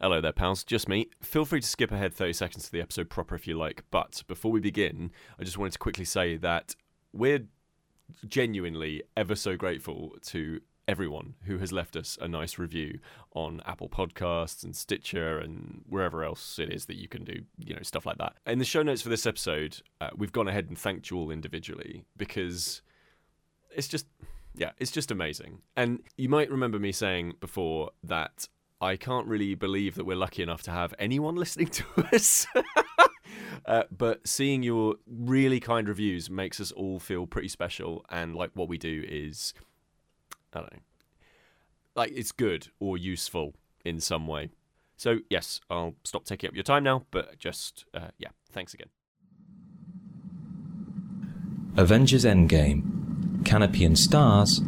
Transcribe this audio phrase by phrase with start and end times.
[0.00, 0.62] Hello there, pals.
[0.62, 1.08] Just me.
[1.20, 3.82] Feel free to skip ahead 30 seconds to the episode proper if you like.
[3.90, 6.76] But before we begin, I just wanted to quickly say that
[7.12, 7.46] we're
[8.28, 13.00] genuinely ever so grateful to everyone who has left us a nice review
[13.34, 17.74] on Apple Podcasts and Stitcher and wherever else it is that you can do, you
[17.74, 18.36] know, stuff like that.
[18.46, 21.32] In the show notes for this episode, uh, we've gone ahead and thanked you all
[21.32, 22.82] individually because
[23.74, 24.06] it's just,
[24.54, 25.58] yeah, it's just amazing.
[25.76, 28.46] And you might remember me saying before that
[28.80, 32.46] I can't really believe that we're lucky enough to have anyone listening to us.
[33.66, 38.04] uh, but seeing your really kind reviews makes us all feel pretty special.
[38.08, 39.54] And like what we do is,
[40.52, 40.80] I don't know,
[41.94, 43.54] like it's good or useful
[43.84, 44.50] in some way.
[44.96, 48.88] So, yes, I'll stop taking up your time now, but just, uh, yeah, thanks again.
[51.76, 54.58] Avengers Endgame, Canopy and Stars,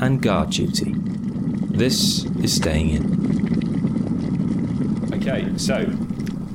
[0.00, 0.94] and Guard Duty.
[0.96, 3.57] This is Staying In.
[5.28, 5.86] Okay, so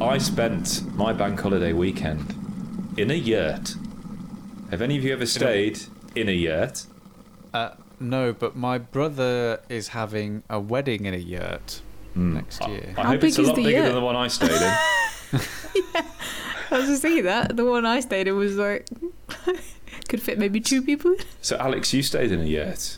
[0.01, 2.33] I spent my bank holiday weekend
[2.97, 3.75] in a yurt.
[4.71, 5.79] Have any of you ever stayed
[6.15, 6.87] in a yurt?
[7.53, 11.81] Uh, no, but my brother is having a wedding in a yurt
[12.15, 12.95] next year.
[12.97, 13.85] I How hope big it's a is lot bigger yurt?
[13.85, 14.59] than the one I stayed in.
[14.61, 14.71] yeah,
[16.71, 18.89] I was just thinking that the one I stayed in was like
[20.09, 21.15] could fit maybe two people.
[21.43, 22.97] so, Alix, you stayed in a yurt.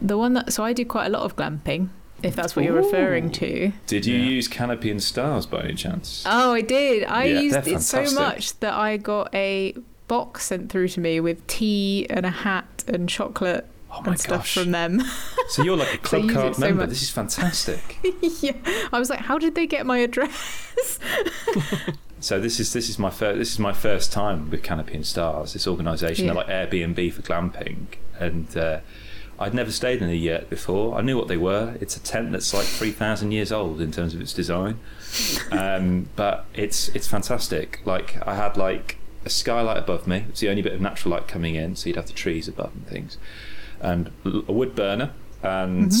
[0.00, 1.88] The one that so I do quite a lot of glamping,
[2.22, 3.72] if that's what you're referring to.
[3.86, 4.24] Did you Yeah.
[4.30, 6.22] use Canopy and Stars by any chance?
[6.26, 7.04] Oh, I did.
[7.04, 9.74] I Yeah, used it so much that I got a
[10.08, 14.20] box sent through to me with tea and a hat and chocolate oh my and
[14.20, 14.54] stuff gosh.
[14.54, 15.02] from them.
[15.50, 16.82] So you're like a club use card so member.
[16.82, 16.88] much.
[16.90, 17.98] This is fantastic.
[18.40, 18.52] yeah,
[18.92, 20.98] I was like, how did they get my address?
[22.22, 25.06] So this is this is my first this is my first time with Canopy and
[25.06, 25.54] Stars.
[25.54, 26.34] This organisation, Yeah.
[26.34, 27.86] they're like Airbnb for glamping,
[28.18, 28.80] and uh,
[29.40, 30.98] I'd never stayed in a yurt before.
[30.98, 31.74] I knew what they were.
[31.80, 34.78] It's a tent that's like three thousand years old in terms of its design,
[35.50, 37.80] um, but it's it's fantastic.
[37.86, 40.26] Like I had like a skylight above me.
[40.28, 42.72] It's the only bit of natural light coming in, so you'd have the trees above
[42.74, 43.16] and things,
[43.80, 45.12] and a wood burner,
[45.42, 45.92] and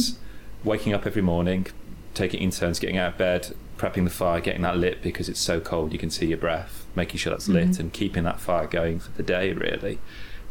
[0.62, 1.66] waking up every morning,
[2.12, 5.40] taking in turns, getting out of bed, prepping the fire, getting that lit because it's
[5.40, 8.66] so cold you can see your breath, making sure that's lit and keeping that fire
[8.66, 9.98] going for the day really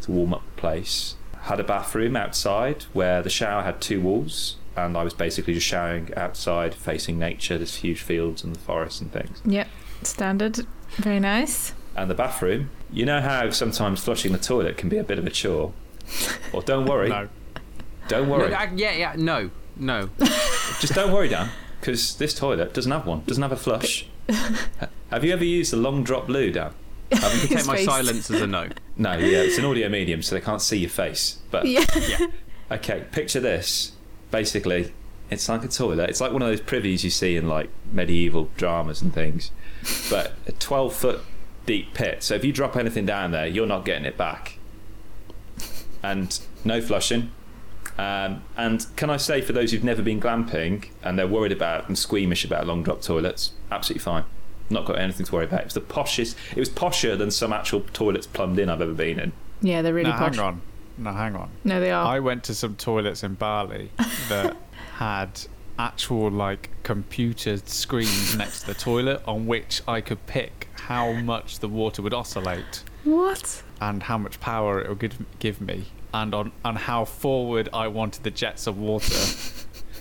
[0.01, 1.15] to warm up the place.
[1.41, 5.65] Had a bathroom outside where the shower had two walls and I was basically just
[5.65, 9.41] showering outside facing nature, there's huge fields and the forest and things.
[9.45, 9.67] yep,
[10.03, 10.65] standard.
[10.97, 11.73] Very nice.
[11.95, 15.25] And the bathroom, you know how sometimes flushing the toilet can be a bit of
[15.27, 15.73] a chore?
[16.53, 17.09] Well, don't worry.
[17.19, 17.27] No.
[18.07, 18.49] Don't worry.
[18.49, 20.09] No, I- yeah, yeah, no, no.
[20.79, 23.21] Just don't worry, Dan, because this toilet doesn't have one.
[23.27, 24.07] Doesn't have a flush.
[25.11, 26.71] Have you ever used a long drop loo, Dan?
[27.41, 27.85] You can take my face.
[27.85, 28.69] silence as a no.
[28.97, 31.37] No, yeah, it's an audio medium, so they can't see your face.
[31.51, 31.85] But Yeah.
[32.71, 33.93] okay, picture this.
[34.29, 34.93] Basically,
[35.29, 36.09] it's like a toilet.
[36.09, 39.51] It's like one of those privies you see in like medieval dramas and things,
[40.09, 41.21] but a 12 foot
[41.65, 42.23] deep pit.
[42.23, 44.57] So if you drop anything down there, you're not getting it back.
[46.03, 47.31] And no flushing.
[47.97, 51.87] Um, and can I say, for those who've never been glamping and they're worried about
[51.87, 54.23] and squeamish about long drop toilets, absolutely fine.
[54.69, 55.61] Not got anything to worry about.
[55.61, 56.35] It was the poshest.
[56.55, 59.31] It was posher than some actual toilets plumbed in I've ever been in.
[59.61, 60.35] Yeah, they're really now, posh.
[60.35, 60.61] hang on.
[60.97, 61.49] No, hang on.
[61.63, 62.05] No, they are.
[62.05, 63.91] I went to some toilets in Bali
[64.29, 64.55] that
[64.95, 65.41] had
[65.77, 71.59] actual like computer screens next to the toilet on which I could pick how much
[71.59, 73.63] the water would oscillate What?
[73.79, 77.87] and how much power it would give, give me and on, on how forward I
[77.87, 79.15] wanted the jets of water.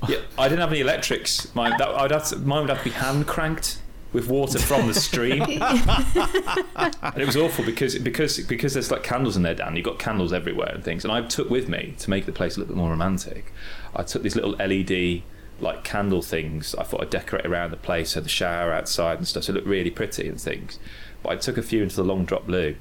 [0.08, 1.52] Yeah, I didn't have any electrics.
[1.56, 3.80] Mine, that, I'd have to, mine would have to be hand cranked
[4.12, 5.42] with water from the stream.
[5.42, 9.76] and it was awful because because because there's like candles in there, Dan.
[9.76, 11.04] You've got candles everywhere and things.
[11.04, 13.52] And I took with me to make the place a little bit more romantic.
[13.94, 15.22] I took these little LED
[15.60, 16.74] like candle things.
[16.76, 19.56] I thought I'd decorate around the place, so the shower outside and stuff, so it
[19.56, 20.78] looked really pretty and things.
[21.22, 22.76] But I took a few into the long drop loo,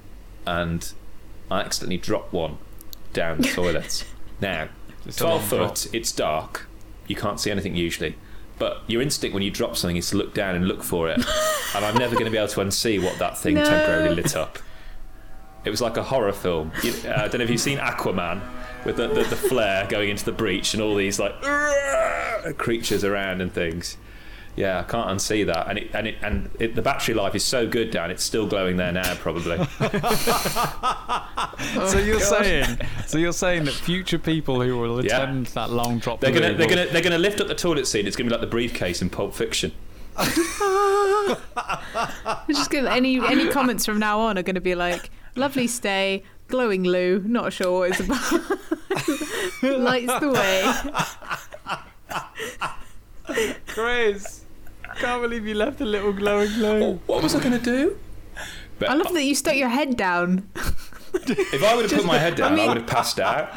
[0.45, 0.93] and
[1.49, 2.57] I accidentally dropped one
[3.13, 4.05] down the toilet.
[4.39, 4.69] Now,
[5.03, 5.95] Just 12 foot, drop.
[5.95, 6.67] it's dark.
[7.07, 8.15] You can't see anything usually.
[8.59, 11.17] But your instinct when you drop something is to look down and look for it.
[11.75, 13.63] and I'm never going to be able to unsee what that thing No.
[13.63, 14.57] temporarily lit up.
[15.65, 16.71] It was like a horror film.
[16.83, 18.41] You, uh, I don't know if you've seen Aquaman
[18.85, 21.33] with the, the, the flare going into the breach and all these like
[22.57, 23.97] creatures around and things.
[24.57, 27.43] Yeah, I can't unsee that, and it, and it, and it, the battery life is
[27.45, 28.09] so good, Dan.
[28.09, 29.57] It's still glowing there now, probably.
[31.87, 35.17] so you're saying, so you're saying that future people who will Yeah.
[35.21, 37.85] attend that long drop, They're gonna they're will- gonna they're gonna lift up the toilet
[37.85, 38.07] seat.
[38.07, 39.71] It's gonna be like the briefcase in Pulp Fiction.
[40.17, 40.25] We're
[42.49, 46.23] just gonna any any comments from now on are going to be like, "Lovely stay,
[46.47, 48.31] glowing loo." Not sure what it's about.
[49.79, 50.31] Lights the
[53.27, 53.55] way.
[53.67, 54.45] Kris.
[54.99, 56.99] Can't believe you left a little glowing glow.
[57.05, 57.97] What was I going to do?
[58.79, 60.49] But I love that you stuck your head down.
[61.13, 63.49] if I would have put my head down, I, mean- would have passed out.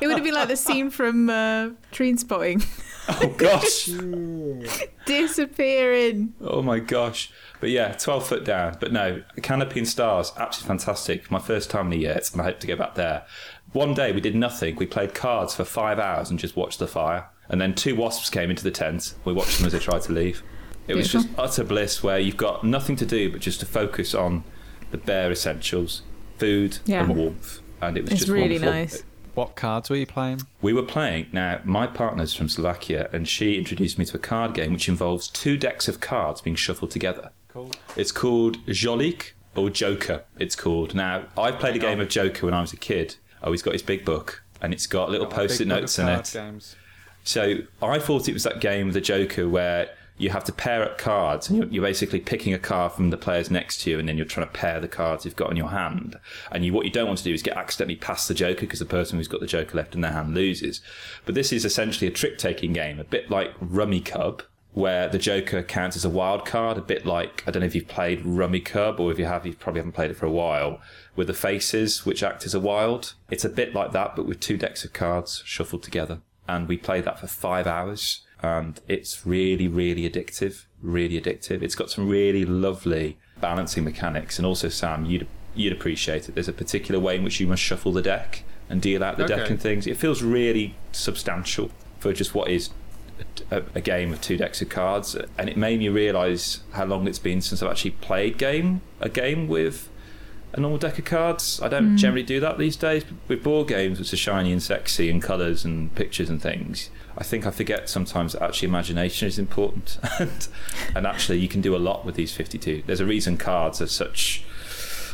[0.00, 2.64] It would have been like the scene from uh, Trainspotting.
[3.08, 3.86] Oh gosh.
[5.06, 6.34] Disappearing.
[6.40, 7.32] Oh my gosh.
[7.60, 8.76] But yeah, 12 foot down.
[8.78, 11.30] But no, Canopy and Stars, absolutely fantastic.
[11.30, 13.24] My first time in a year, and I hope to go back there.
[13.72, 14.76] One day we did nothing.
[14.76, 17.28] We played cards for five hours and just watched the fire.
[17.48, 19.14] And then two wasps came into the tent.
[19.24, 20.42] We watched them as they tried to leave.
[20.86, 24.14] It was just utter bliss where you've got nothing to do but just to focus
[24.14, 24.44] on
[24.90, 26.02] the bare essentials
[26.38, 27.04] food Yeah.
[27.04, 27.60] and warmth.
[27.82, 28.72] And it was It's just really wonderful.
[28.72, 29.02] nice.
[29.34, 30.40] What cards were you playing?
[30.62, 31.26] We were playing.
[31.32, 35.28] Now, my partner's from Slovakia, and she introduced me to a card game which involves
[35.28, 37.30] two decks of cards being shuffled together.
[37.48, 37.70] Cool.
[37.96, 40.24] It's called Jolik or Joker.
[40.38, 40.94] It's called.
[40.94, 43.16] Now, I played a game of Joker when I was a kid.
[43.42, 46.30] Oh, he's got his big book, and it's got little post-it notes in it.
[46.32, 46.74] Games.
[47.28, 50.82] So I thought it was that game of the Joker where you have to pair
[50.82, 53.98] up cards, and you're, you're basically picking a card from the players next to you,
[53.98, 56.18] and then you're trying to pair the cards you've got in your hand.
[56.50, 58.78] And you, what you don't want to do is get accidentally past the Joker because
[58.78, 60.80] the person who's got the Joker left in their hand loses.
[61.26, 64.40] But this is essentially a trick-taking game, a bit like Rummikub.
[64.72, 67.74] Where the Joker counts as a wild card, a bit like I don't know if
[67.74, 70.80] you've played Rummikub, or if you have, you probably haven't played it for a while.
[71.14, 74.40] With the faces, which act as a wild, it's a bit like that, but with
[74.40, 79.26] two decks of cards shuffled together and we played that for five hours and it's
[79.26, 81.62] really really addictive really addictive.
[81.62, 86.34] It's got some really lovely balancing mechanics and also sam you'd you'd appreciate it.
[86.34, 89.26] There's a particular way in which you must shuffle the deck and deal out the
[89.26, 89.86] deck and things.
[89.86, 92.70] It feels really substantial for just what is
[93.50, 97.08] a, a game of two decks of cards and it made me realize how long
[97.08, 99.88] it's been since i've actually played game a game with
[100.52, 101.60] a normal deck of cards.
[101.62, 103.04] I don't generally do that these days.
[103.28, 107.24] With board games, which are shiny and sexy and colours and pictures and things, I
[107.24, 109.98] think I forget sometimes that actually imagination is important.
[110.18, 110.48] and,
[110.94, 112.84] and actually, you can do a lot with these 52.
[112.86, 114.42] There's a reason cards are such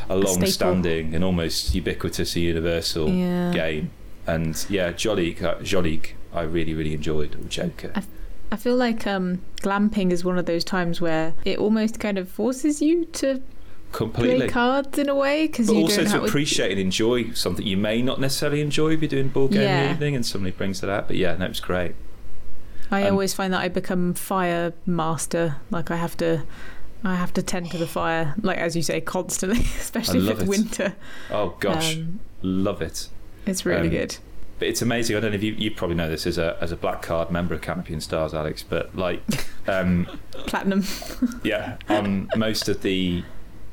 [0.09, 3.53] a long standing and almost ubiquitous, universal Yeah.
[3.53, 3.91] game.
[4.27, 6.01] And yeah, Jolly, Jolly,
[6.33, 7.35] I really, really enjoyed.
[7.35, 7.93] Or Joker.
[8.53, 12.29] I feel like um, glamping is one of those times where it almost kind of
[12.29, 13.43] forces you to
[13.95, 14.39] Completely.
[14.41, 17.77] play cards in a way because you also don't to appreciate and enjoy something you
[17.77, 19.93] may not necessarily enjoy if you're doing board game Yeah.
[19.93, 21.07] evening and somebody brings it out.
[21.07, 21.95] But yeah, no, it was great.
[22.91, 25.57] I um, always find that I become fire master.
[25.71, 26.43] Like I have to,
[27.05, 30.43] I have to tend to the fire, like as you say, constantly, especially if it's
[30.43, 30.49] it.
[30.49, 30.95] winter.
[31.31, 33.09] Oh gosh, Um, love it.
[33.47, 34.17] it's really Um, good.
[34.59, 35.17] But it's amazing.
[35.17, 37.31] I don't know if you, you probably know this as a as a black card
[37.31, 38.63] member of Canopy and Stars, Alix.
[38.63, 39.23] But like,
[39.67, 40.07] um,
[40.47, 40.85] Platinum.
[41.45, 43.25] yeah, on most of the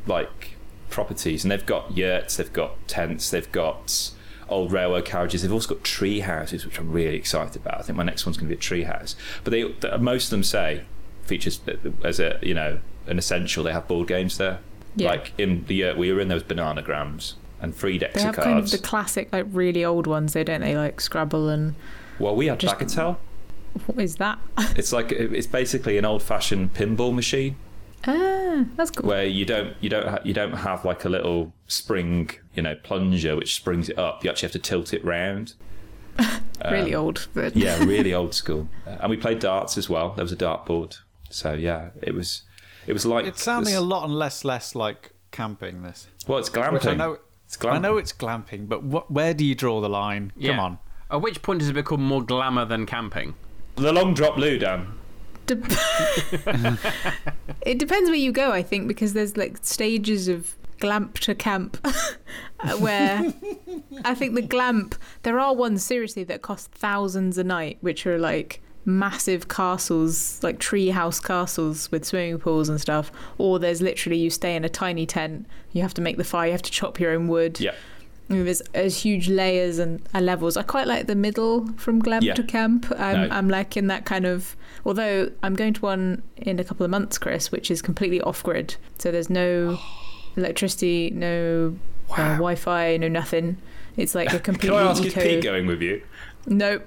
[0.07, 0.55] like
[0.89, 4.11] properties, and they've got yurts, they've got tents, they've got
[4.49, 5.41] old railway carriages.
[5.43, 7.79] They've also got tree houses, which I'm really excited about.
[7.79, 9.15] I think my next one's going to be a tree house.
[9.43, 10.83] But they most of them say
[11.23, 13.63] features uh, as a you know an essential.
[13.63, 14.59] They have board games there.
[14.95, 15.09] Yeah.
[15.11, 18.35] Like in the yurt we were in, there was bananagrams and three decks They of
[18.35, 18.45] cards.
[18.45, 20.75] kind of the classic, like really old ones, though, don't they?
[20.75, 21.75] Like Scrabble and
[22.19, 23.15] well, we had just- Bagatelle.
[23.85, 24.37] what is that?
[24.75, 27.55] It's like it's basically an old-fashioned pinball machine
[28.07, 29.07] ah, that's cool.
[29.07, 32.75] where you don't you don't ha- you don't have like a little spring you know
[32.75, 34.23] plunger which springs it up.
[34.23, 35.53] You actually have to tilt it round.
[36.69, 38.67] really old, but Um, Yeah, really old school.
[38.85, 40.11] Uh, and we played darts as well.
[40.15, 40.97] There was a dartboard.
[41.29, 42.43] So yeah, it was
[42.87, 45.81] it was like It's sounding this- a lot and less less like camping.
[45.83, 46.07] This.
[46.27, 46.39] well.
[46.39, 46.73] It's glamping.
[46.73, 47.17] Which I know.
[47.45, 47.73] It's glamping.
[47.73, 50.31] I know it's glamping, but what, where do you draw the line?
[50.37, 50.51] Yeah.
[50.51, 50.77] Come on.
[51.09, 53.35] At which point does it become more glamour than camping?
[53.75, 54.87] the long drop loo Dan.
[55.55, 56.77] Dep-
[57.65, 61.77] it depends where you go, I think, because there's like stages of glamp to camp,
[62.59, 63.33] uh, where
[64.03, 64.95] I think the glamp.
[65.23, 70.59] There are ones seriously that cost thousands a night, which are like massive castles, like
[70.59, 73.11] tree house castles with swimming pools and stuff.
[73.37, 75.45] Or there's literally you stay in a tiny tent.
[75.71, 76.47] You have to make the fire.
[76.47, 77.59] You have to chop your own wood.
[77.59, 77.75] Yeah.
[78.29, 80.55] I mean, there's, there's huge layers and uh, levels.
[80.55, 82.33] I quite like the middle from glam Yeah.
[82.35, 82.85] to camp.
[82.97, 83.35] I'm, No.
[83.35, 84.55] I'm like in that kind of.
[84.85, 88.41] Although I'm going to one in a couple of months, Kris, which is completely off
[88.41, 88.75] grid.
[88.99, 89.77] So there's no
[90.37, 91.75] electricity, no
[92.11, 93.57] uh, Wi-Fi, no nothing.
[93.97, 95.13] It's like a Can I ask, is.
[95.13, 96.01] Pete going with you?
[96.47, 96.83] Nope.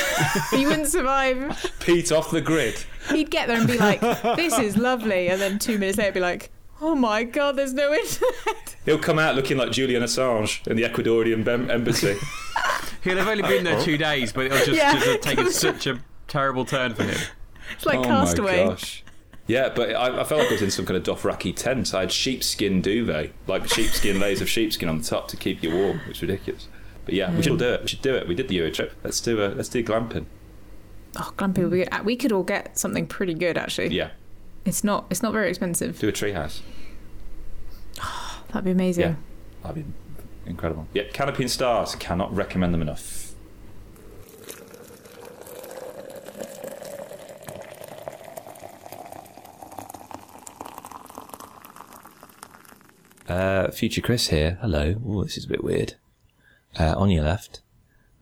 [0.52, 1.72] he wouldn't survive.
[1.80, 2.82] Pete off the grid.
[3.10, 4.00] He'd get there and be like,
[4.36, 6.50] "This is lovely," and then two minutes later, be like,
[6.80, 10.82] "Oh my god, there's no internet." He'll come out looking like Julian Assange in the
[10.82, 12.16] Ecuadorian bem- embassy.
[13.02, 14.98] He'll have only been there two days, but it'll just, Yeah.
[14.98, 17.20] just take such a terrible turn for him.
[17.74, 18.64] It's like oh Castaway.
[18.64, 19.02] my gosh.
[19.46, 21.92] Yeah, but I, I felt like I was in some kind of Dothraki tent.
[21.92, 25.74] I had sheepskin duvet, like sheepskin layers of sheepskin on the top to keep you
[25.74, 26.00] warm.
[26.08, 26.66] It's ridiculous.
[27.04, 27.82] But yeah, we should do it.
[27.82, 28.26] We should do it.
[28.26, 28.94] We did the Euro trip.
[29.04, 30.24] Let's do a let's do glamping.
[31.16, 31.88] Oh, glamping would be good.
[31.92, 33.94] Uh, We could all get something pretty good actually.
[33.94, 34.10] Yeah,
[34.64, 35.06] It's not.
[35.10, 35.98] It's not very expensive.
[35.98, 36.60] do a treehouse.
[38.48, 39.02] That'd be amazing.
[39.04, 39.14] Yeah.
[39.62, 39.92] That'd be
[40.50, 40.86] incredible.
[40.94, 41.94] Yeah, Canopy and Stars.
[41.96, 43.34] Cannot recommend them enough.
[53.28, 54.58] Uh, Future Kris here.
[54.60, 54.96] Hello.
[55.06, 55.94] Oh, this is a bit weird.
[56.78, 57.62] Uh, on your left,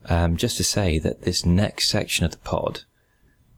[0.05, 2.83] um, just to say that this next section of the pod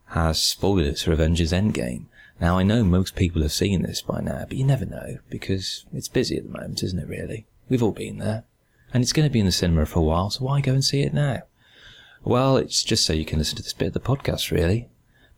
[0.09, 2.05] has spoilers for Avengers Endgame.
[2.39, 5.85] Now, I know most people have seen this by now, but you never know because
[5.93, 7.07] it's busy at the moment, isn't it?
[7.07, 8.43] Really, we've all been there,
[8.93, 10.29] and it's going to be in the cinema for a while.
[10.29, 11.43] So why go and see it now?
[12.23, 14.89] Well, it's just so you can listen to this bit of the podcast, really.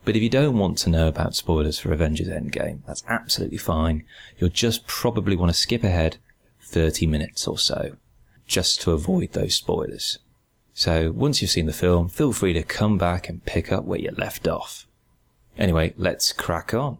[0.04, 4.04] But if you don't want to know about spoilers for Avengers Endgame, that's absolutely fine.
[4.38, 6.16] You'll just probably want to skip ahead
[6.62, 7.96] 30 minutes or so,
[8.46, 10.18] just to avoid those spoilers.
[10.72, 14.00] So once you've seen the film, feel free to come back and pick up where
[14.00, 14.86] you left off.
[15.58, 16.98] Anyway, let's crack on.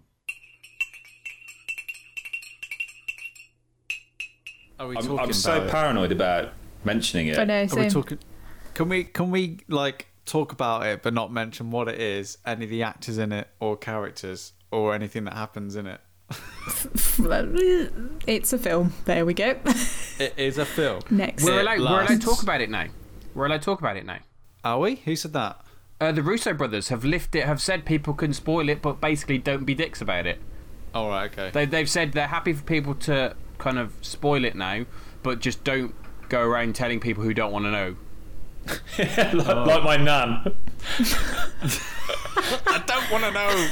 [4.81, 5.71] Are we I'm, talking I'm so about it?
[5.71, 6.51] paranoid about
[6.85, 7.39] mentioning it.
[7.39, 7.67] I know.
[7.71, 8.19] Are we talking?
[8.75, 12.65] Can we can we like talk about it but not mention what it is, any
[12.65, 16.01] of the actors in it, or characters, or anything that happens in it?
[18.27, 18.93] It's a film.
[19.05, 19.57] There we go.
[20.21, 21.01] It is a film.
[21.11, 21.45] Next.
[21.45, 22.87] We're It allowed, we're allowed to talk about it now.
[23.35, 24.19] We're allowed to talk about it now.
[24.65, 24.97] Are we?
[24.97, 25.65] Who said that?
[26.01, 29.65] Uh, the Russo brothers have lifted, have said people can spoil it, but basically don't
[29.65, 30.39] be dicks about it.
[30.95, 31.31] All right.
[31.31, 31.51] Okay.
[31.51, 34.87] They, they've said they're happy for people to kind of spoil it now,
[35.23, 35.95] but just don't
[36.29, 37.97] go around telling people who don't want to know.
[38.99, 40.55] like, like my nan.
[42.67, 43.69] I don't want to know.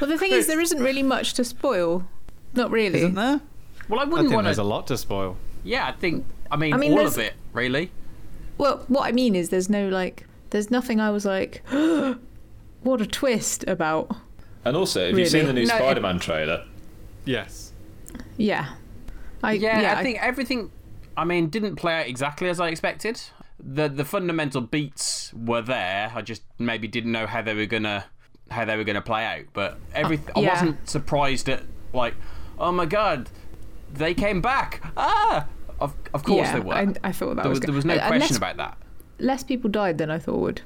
[0.00, 2.06] well, the thing is, there isn't really much to spoil.
[2.54, 3.00] Not really.
[3.00, 3.40] Isn't there?
[3.88, 5.36] Well, I I wouldn't think want there's a lot to spoil.
[5.62, 6.24] Yeah, I think.
[6.50, 7.90] I mean, I mean, all of it, really.
[8.56, 11.64] Well, what I mean is, there's no like, there's nothing I was like,
[12.82, 14.14] what a twist about.
[14.64, 16.64] And also, have you seen the new No, Spider-Man trailer?
[17.24, 17.72] Yes.
[18.36, 18.74] Yeah.
[19.42, 20.70] I Yeah, I think everything.
[21.16, 23.20] I mean, didn't play out exactly as I expected.
[23.58, 26.12] The the fundamental beats were there.
[26.14, 28.04] I just maybe didn't know how they were gonna
[28.52, 29.46] how they were gonna play out.
[29.54, 30.50] But every I yeah.
[30.50, 32.14] wasn't surprised at like,
[32.60, 33.28] oh my god,
[33.92, 34.82] they came back.
[34.96, 35.46] Ah,
[35.80, 36.74] of of course yeah, they were.
[36.74, 37.68] I, I thought that there was, was good.
[37.70, 38.78] there was no Uh, question less, about that.
[39.18, 40.62] Less people died than I thought would.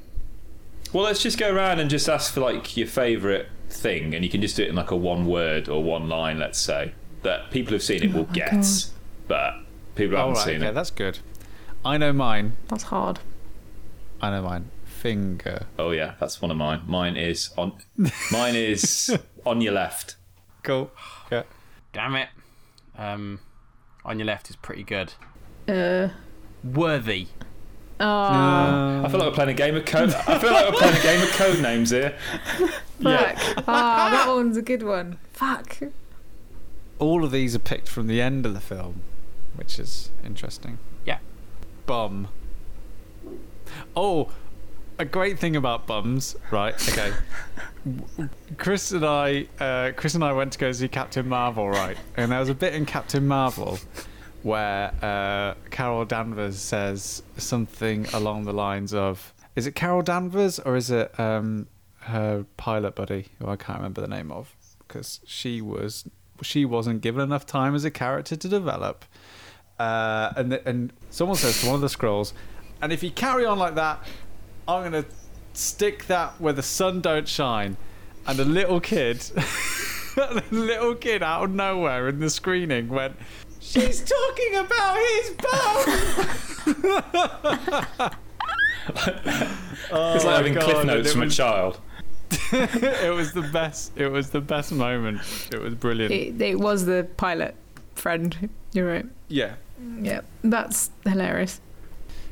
[0.92, 4.30] Well, let's just go around and just ask for like your favourite thing, and you
[4.30, 6.38] can just do it in like a one word or one line.
[6.38, 8.64] Let's say that people have seen it will get, God.
[9.26, 9.54] but
[9.94, 10.44] people All haven't right.
[10.46, 10.74] seen Okay, it.
[10.74, 11.18] that's good.
[11.84, 12.56] I know mine.
[12.68, 13.20] That's hard.
[14.22, 14.70] I know mine.
[14.86, 15.66] Finger.
[15.78, 16.82] Oh yeah, that's one of mine.
[16.86, 17.72] Mine is on.
[18.32, 20.16] Mine is on your left.
[20.62, 20.90] Cool.
[21.30, 21.42] Yeah.
[21.92, 22.28] Damn it.
[22.96, 23.38] Um,
[24.04, 25.12] on your left is pretty good.
[25.68, 26.08] Uh,
[26.64, 27.28] Worthy.
[28.00, 30.14] Oh, I feel like we're playing a game of code.
[30.14, 32.14] I feel like we're playing a game of Codenames here.
[33.02, 33.64] fuck.
[33.66, 35.18] Ah, that one's a good one.
[35.32, 35.78] Fuck.
[37.00, 39.02] All of these are picked from the end of the film,
[39.56, 40.78] which is interesting.
[41.04, 41.18] Yeah.
[41.86, 42.28] Bum.
[43.96, 44.30] Oh,
[44.98, 46.74] a great thing about bums, right?
[46.88, 47.12] Okay.
[48.58, 51.96] Kris and I, uh, Kris and I went to go see Captain Marvel, right?
[52.16, 53.78] And there was a bit in Captain Marvel
[54.42, 60.76] where uh, Carol Danvers says something along the lines of, "Is it Carol Danvers or
[60.76, 61.66] is it um,
[62.00, 66.08] her pilot buddy, who I can't remember the name of, because she was
[66.42, 69.04] she wasn't given enough time as a character to develop."
[69.78, 72.32] Uh, and th- and someone says to one of the Skrulls,
[72.80, 74.04] "And if you carry on like that,
[74.66, 75.04] I'm gonna
[75.52, 77.76] stick that where the sun don't shine."
[78.26, 79.24] And a little kid,
[80.16, 83.16] a little kid out of nowhere in the screening went,
[83.60, 86.98] "She's talking about his bum."
[89.90, 91.80] oh It's like having oh God, cliff notes it from a child.
[92.52, 93.92] it was the best.
[93.96, 95.20] It was the best moment.
[95.52, 96.12] It was brilliant.
[96.12, 97.54] It, it was the pilot
[97.94, 98.50] friend.
[98.72, 99.06] You're right.
[99.28, 99.54] yeah.
[100.00, 101.60] Yeah, that's hilarious.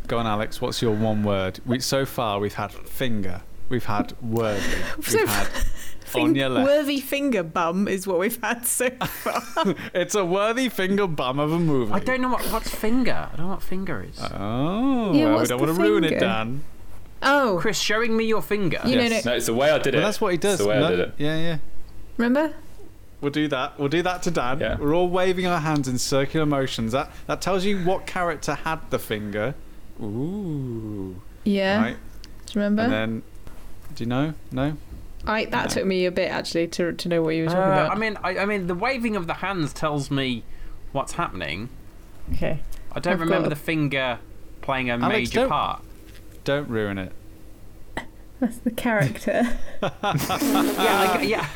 [0.08, 0.60] Go on, Alix.
[0.60, 1.60] What's your one word?
[1.64, 3.42] We so far we've had finger.
[3.68, 4.60] We've had word.
[4.96, 6.66] We've So- had Fing- on your left.
[6.68, 9.74] Worthy finger bum is what we've had so far.
[9.94, 11.92] It's a worthy finger bum of a movie.
[11.92, 13.28] I don't know what what's finger.
[13.32, 14.18] I don't know what finger is.
[14.20, 16.18] Oh, Yeah, well, we don't want to ruin it.
[16.20, 16.62] Dan.
[17.22, 18.80] oh, Kris, showing me your finger.
[18.84, 19.24] You know, Yes.
[19.24, 19.98] no- No, it's the way I did it.
[19.98, 20.58] Well, that's what he It's does.
[20.58, 20.86] the way no?
[20.86, 21.14] I did it.
[21.18, 21.58] Yeah, yeah.
[22.16, 22.54] remember?
[23.20, 23.78] We'll do that.
[23.78, 24.60] We'll do that to Dan.
[24.60, 24.76] Yeah.
[24.78, 26.92] We're all waving our hands in circular motions.
[26.92, 29.54] That that tells you what character had the finger.
[30.02, 31.20] Ooh.
[31.44, 31.80] Yeah.
[31.82, 31.96] Right.
[32.46, 32.82] Do you remember?
[32.82, 33.22] And then,
[33.94, 34.34] do you know?
[34.52, 34.76] No.
[35.26, 35.74] I that No.
[35.74, 37.90] took me a bit actually to to know what you were talking Uh, about.
[37.92, 40.42] I mean, I, I mean, the waving of the hands tells me
[40.92, 41.68] what's happening.
[42.34, 42.60] okay.
[42.92, 44.18] I don't I've remember got- the finger
[44.62, 45.82] playing a Alix, major don't- part.
[46.44, 47.12] Don't ruin it.
[48.40, 49.42] That's the character.
[49.82, 51.48] yeah, I, yeah.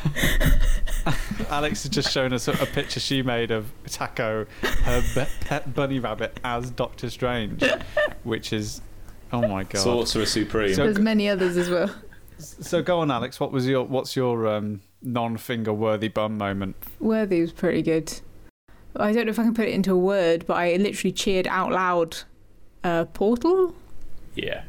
[1.49, 4.45] Alix has just shown us a, a picture she made of Taco,
[4.83, 7.63] her be- pet bunny rabbit, as Doctor Strange,
[8.23, 8.81] which is,
[9.33, 9.79] oh my god.
[9.81, 10.73] Sorcerer Supreme.
[10.75, 11.93] So- There's many others as well.
[12.41, 13.39] So go on, Alix.
[13.39, 16.75] What was your what's your um, non-finger worthy bum moment?
[16.99, 18.19] Worthy was pretty good.
[18.95, 21.47] I don't know if I can put it into a word, but I literally cheered
[21.47, 22.17] out loud.
[22.83, 23.75] Uh, Portal.
[24.35, 24.63] yeah.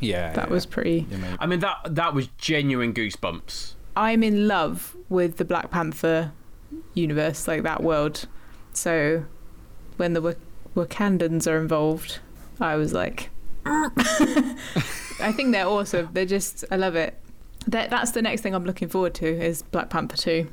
[0.00, 1.06] Yeah, That was pretty.
[1.10, 3.74] You I mean that that was genuine goosebumps.
[3.96, 6.32] I'm in love with the Black Panther
[6.94, 8.26] universe, like that world.
[8.72, 9.24] So
[9.96, 10.38] when the Wak-
[10.74, 12.18] Wakandans are involved,
[12.60, 13.30] I was like,
[13.66, 16.08] I think they're awesome.
[16.12, 17.18] They're just, I love it.
[17.66, 20.48] That that's the next thing I'm looking forward to is Black Panther two.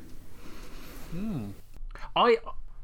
[2.16, 2.38] I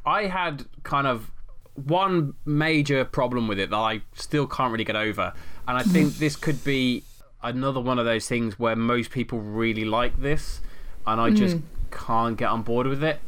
[0.06, 1.32] I had kind of
[1.76, 5.34] one major problem with it that I still can't really get over,
[5.68, 7.04] and I think this could be
[7.42, 10.60] another one of those things where most people really like this,
[11.06, 11.58] and I just
[11.92, 13.20] can't get on board with it.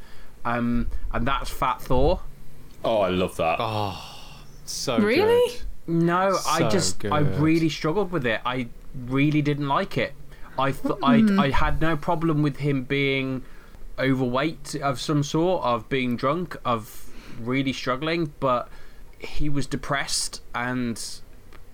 [0.44, 2.22] Um, and that's Fat Thor.
[2.84, 3.58] Oh, I love that.
[3.60, 5.50] Oh, so Really?
[5.50, 5.62] good.
[5.90, 8.42] No, I So just I really struggled with it.
[8.46, 8.68] I
[9.08, 10.14] really didn't like it.
[10.58, 11.40] I th- I hmm.
[11.40, 13.44] I had no problem with him being
[13.98, 18.70] overweight of some sort, of being drunk, of really struggling, but
[19.18, 21.02] he was depressed and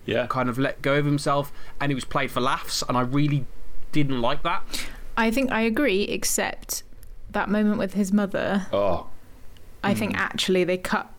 [0.04, 0.26] Yeah.
[0.28, 3.46] kind of let go of himself, and he was played for laughs, and I really
[3.92, 4.62] didn't like that.
[5.16, 6.82] I think I agree, except
[7.30, 8.66] that moment with his mother.
[8.72, 9.06] Oh,
[9.84, 10.22] I think hmm.
[10.22, 11.10] actually they cut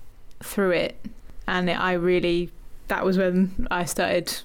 [0.41, 1.05] through it,
[1.47, 2.49] and I really
[2.87, 4.35] that was when I started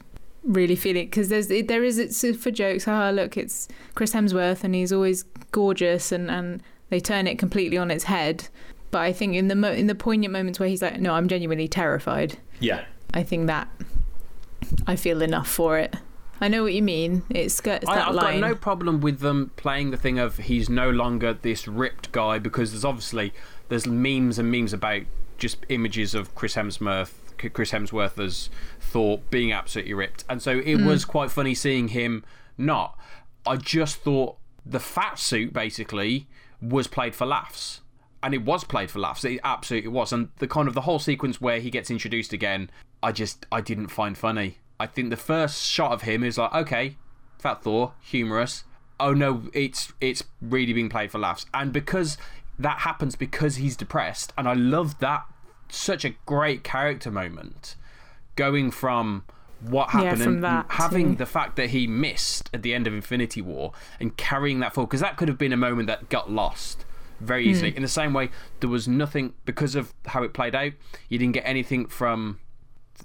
[0.44, 2.87] really feeling because there's there is it's for jokes.
[2.88, 7.78] Ah, look, it's Chris Hemsworth, and he's always gorgeous, and and they turn it completely
[7.78, 8.49] on its head.
[8.90, 11.28] But I think in the mo- in the poignant moments where he's like, no, I'm
[11.28, 12.38] genuinely terrified.
[12.61, 12.84] yeah.
[13.14, 13.68] I think that
[14.87, 15.94] I feel enough for it.
[16.40, 17.22] I know what you mean.
[17.28, 18.40] It skirts I, that I've line.
[18.40, 22.38] got no problem with them playing the thing of he's no longer this ripped guy
[22.38, 23.32] because there's obviously
[23.68, 25.02] there's memes and memes about
[25.38, 30.77] just images of Chris Hemsworth, Chris Hemsworth as Thor being absolutely ripped, and so it
[30.77, 30.87] hmm.
[30.87, 32.25] was quite funny seeing him
[32.59, 32.99] not.
[33.47, 36.29] I just thought the fat suit basically
[36.61, 37.81] was played for laughs.
[38.23, 39.25] And it was played for laughs.
[39.25, 40.12] It absolutely was.
[40.12, 42.71] And the kind of the whole sequence where he gets introduced again,
[43.03, 44.59] I just I didn't find funny.
[44.79, 46.97] I think the first shot of him is like, okay,
[47.38, 48.62] Fat Thor, humorous.
[49.01, 51.47] Oh no, it's it's really being played for laughs.
[51.53, 52.16] And because
[52.59, 55.25] that happens because he's depressed, and I love that
[55.74, 57.76] such a great character moment.
[58.37, 59.24] Going from
[59.61, 62.74] what Yeah, happened from and that having to- the fact that he missed at the
[62.74, 65.87] end of Infinity War and carrying that forward because that could have been a moment
[65.87, 66.85] that got lost
[67.20, 67.74] very easily.
[67.76, 68.30] In the same way,
[68.61, 70.72] there was nothing because of how it played out.
[71.08, 72.40] You didn't get anything from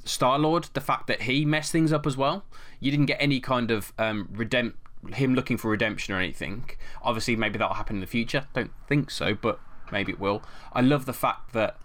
[0.06, 0.69] Star Lord.
[0.73, 2.43] The fact that he messed things up as well.
[2.80, 4.73] You didn't get any kind of um, redemp
[5.13, 6.67] him looking for redemption or anything.
[7.03, 8.47] Obviously, maybe that'll happen in the future.
[8.53, 9.60] Don't think so, but
[9.91, 10.41] maybe it will.
[10.73, 11.77] I love the fact that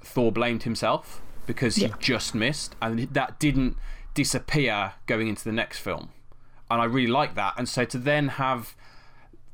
[0.00, 1.94] Thor blamed himself because he Yeah.
[1.98, 3.76] just missed, and that didn't
[4.14, 6.10] disappear going into the next film.
[6.70, 7.54] And I really like that.
[7.56, 8.76] And so to then have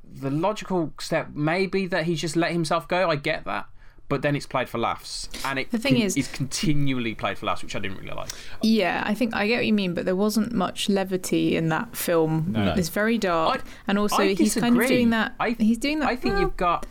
[0.05, 3.67] the logical step, maybe that he's just let himself go, I get that.
[4.09, 5.29] But then it's played for laughs.
[5.45, 8.29] And it The thing is- it's continually played for laughs, which I didn't really like.
[8.63, 11.97] Yeah, I think I get what you mean, but there wasn't much levity in that
[11.97, 12.47] film.
[12.53, 12.73] No.
[12.77, 15.35] It's very dark, I- and also I he's kind of doing that.
[15.41, 16.09] I- he's doing that.
[16.09, 16.87] I think well, you've got.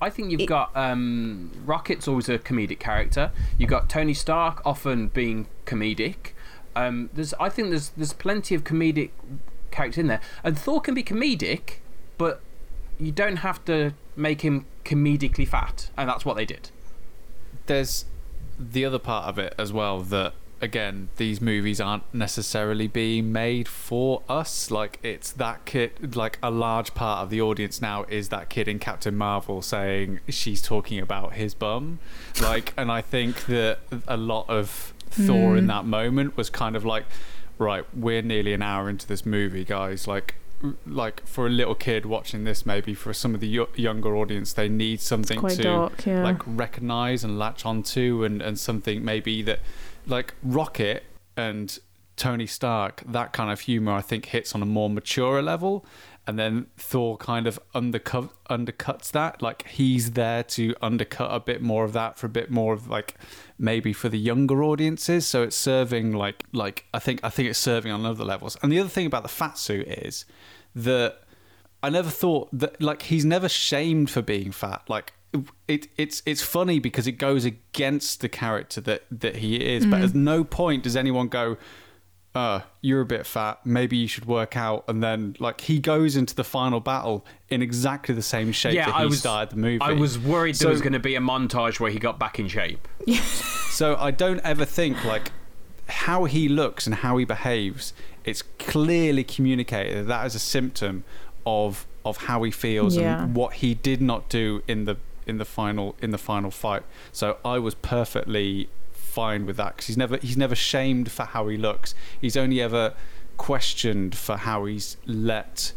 [0.00, 3.30] I think you've It- got um, Rocket's always a comedic character.
[3.58, 6.32] You've got Tony Stark often being comedic.
[6.76, 9.10] Um, there's, I think there's there's plenty of comedic
[9.70, 11.74] characters in there, and Thor can be comedic,
[12.18, 12.40] but
[12.98, 16.70] you don't have to make him comedically fat, and that's what they did.
[17.66, 18.04] there's
[18.58, 20.32] the other part of it as well that
[20.64, 24.70] again these movies aren't necessarily being made for us.
[24.70, 28.66] Like it's that kid like a large part of the audience now is that kid
[28.66, 32.00] in captain marvel saying she's talking about his bum.
[32.40, 35.68] Like and i think that a lot of thor in hmm.
[35.68, 37.04] that moment was kind of like
[37.58, 40.08] right we're nearly an hour into this movie guys.
[40.08, 40.36] Like
[40.86, 44.54] like for a little kid watching this maybe for some of the yo- younger audience
[44.54, 46.24] they need something to dark, yeah.
[46.24, 49.60] like recognize and latch onto and and something maybe that
[50.06, 51.04] like rocket
[51.36, 51.78] and
[52.16, 55.84] tony stark that kind of humor i think hits on a more mature level.
[56.26, 59.42] And then thor kind of undercut undercuts that.
[59.42, 62.88] Like he's there to undercut a bit more of that for a bit more of
[62.88, 63.14] like
[63.58, 65.26] maybe for the younger audiences.
[65.26, 68.56] So it's serving like like i think i think it's serving on other levels.
[68.62, 70.24] And the other thing about the fat suit is
[70.74, 71.20] that
[71.82, 74.82] I never thought that like he's never shamed for being fat.
[74.88, 75.12] Like
[75.68, 80.00] it it's it's funny because it goes against the character that that he is, but
[80.02, 81.56] at no point does anyone go
[82.34, 83.64] uh, you're a bit fat.
[83.64, 84.82] Maybe you should work out.
[84.88, 88.86] And then, like, he goes into the final battle in exactly the same shape Yeah,
[88.86, 89.20] that he I was.
[89.20, 89.80] started the movie.
[89.80, 92.40] I was worried So- there was going to be a montage where he got back
[92.40, 92.88] in shape.
[93.70, 95.30] So I don't ever think like
[95.88, 97.92] how he looks and how he behaves.
[98.24, 101.04] It's clearly communicated that that is a symptom
[101.46, 103.22] of of how he feels Yeah.
[103.24, 106.82] and what he did not do in the in the final in the final fight.
[107.12, 111.48] So I was perfectly fine with that because he's never he's never shamed for how
[111.48, 111.94] he looks.
[112.20, 112.94] He's only ever
[113.36, 115.72] questioned for how he's let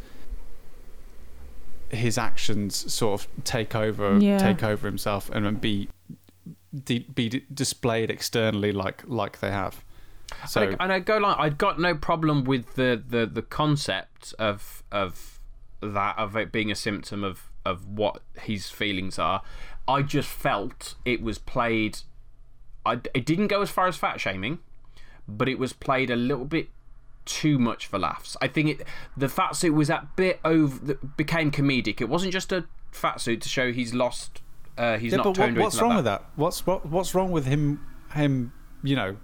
[1.90, 4.38] his actions sort of take over Yeah.
[4.38, 5.88] take over himself and then be
[6.84, 9.84] de- be d- displayed externally like like they have.
[10.48, 13.42] So and, I, and I go like I'd got no problem with the, the, the
[13.42, 15.40] concept of of
[15.82, 19.42] that of it being a symptom of of what his feelings are.
[19.88, 22.00] I just felt it was played.
[22.86, 24.60] I it didn't go as far as fat shaming,
[25.28, 26.70] but it was played a little bit
[27.26, 28.36] too much for laughs.
[28.42, 32.02] I think it the fat suit was that bit over that became comedic.
[32.02, 34.42] It wasn't just a fat suit to show he's lost.
[34.78, 36.26] Uh, he's yeah, not but what's wrong like with that?
[36.36, 38.54] What's what what's wrong with him him
[38.84, 39.18] you know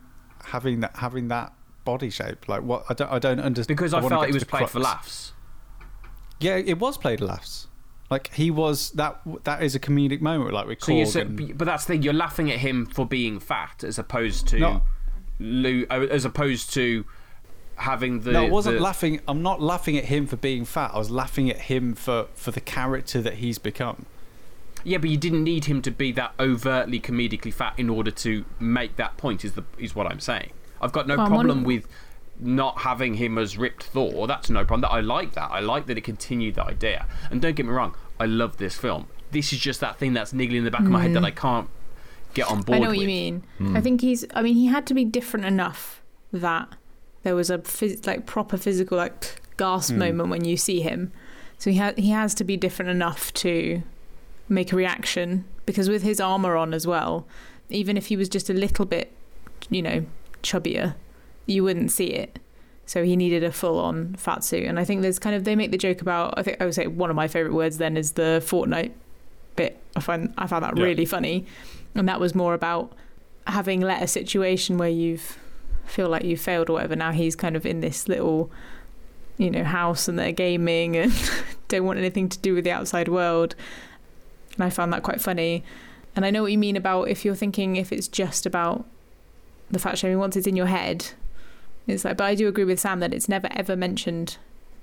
[0.45, 1.53] having that having that
[1.85, 2.47] body shape?
[2.47, 4.79] Like what I don't I don't understand Because I, wanna felt it was played for
[4.79, 5.33] laughs.
[6.39, 7.67] Yeah, it was played laughs.
[8.13, 11.21] Like he was that that is a comedic moment like with So you Korg say,
[11.21, 12.03] and- but that's the thing.
[12.03, 14.81] You're laughing at him for being fat, as opposed to No.
[15.39, 17.05] lo- uh, as opposed to
[17.77, 18.31] having the.
[18.33, 19.19] No, I wasn't the- laughing.
[19.27, 20.91] I'm not laughing at him for being fat.
[20.93, 24.05] I was laughing at him for, for the character that he's become.
[24.83, 28.45] Yeah, but you didn't need him to be that overtly comedically fat in order to
[28.59, 29.43] make that point.
[29.43, 30.51] Is the is what I'm saying.
[30.81, 31.87] I've got no Well, problem on- with
[32.39, 34.27] not having him as ripped Thor.
[34.27, 34.91] That's no problem.
[34.91, 35.51] I like that.
[35.51, 37.07] I like that it continued the idea.
[37.31, 39.07] And don't get me wrong, I love this film.
[39.31, 41.27] This is just that thing that's niggling in the back of my head that mm.
[41.27, 41.69] I can't
[42.33, 43.01] get on board I know what with.
[43.01, 43.43] you mean.
[43.57, 43.75] Hmm.
[43.75, 44.25] I think he's.
[44.33, 46.69] I mean, he had to be different enough that
[47.23, 49.99] there was a phys- like proper physical like gasp hmm.
[49.99, 51.11] moment when you see him.
[51.57, 53.81] So he ha- he has to be different enough to
[54.49, 57.25] make a reaction because with his armor on as well,
[57.69, 59.11] even if he was just a little bit,
[59.69, 60.05] you know,
[60.43, 60.95] chubbier,
[61.45, 62.39] you wouldn't see it.
[62.85, 64.65] So he needed a full on fat suit.
[64.65, 66.73] And I think there's kind of they make the joke about I think I would
[66.75, 68.91] say one of my favourite words then is the Fortnite
[69.55, 69.79] bit.
[69.95, 70.83] I find I found that Yeah.
[70.83, 71.45] really funny.
[71.95, 72.91] And that was more about
[73.47, 75.37] having let a situation where you've
[75.85, 76.95] feel like you failed or whatever.
[76.95, 78.51] Now he's kind of in this little
[79.37, 81.11] you know, house and they're gaming and
[81.67, 83.55] don't want anything to do with the outside world.
[84.55, 85.63] And I found that quite funny.
[86.15, 88.85] And I know what you mean about if you're thinking if it's just about
[89.71, 91.07] the fat shaming once it's in your head.
[91.87, 94.37] It's like, but I do agree with Sam that it's never ever mentioned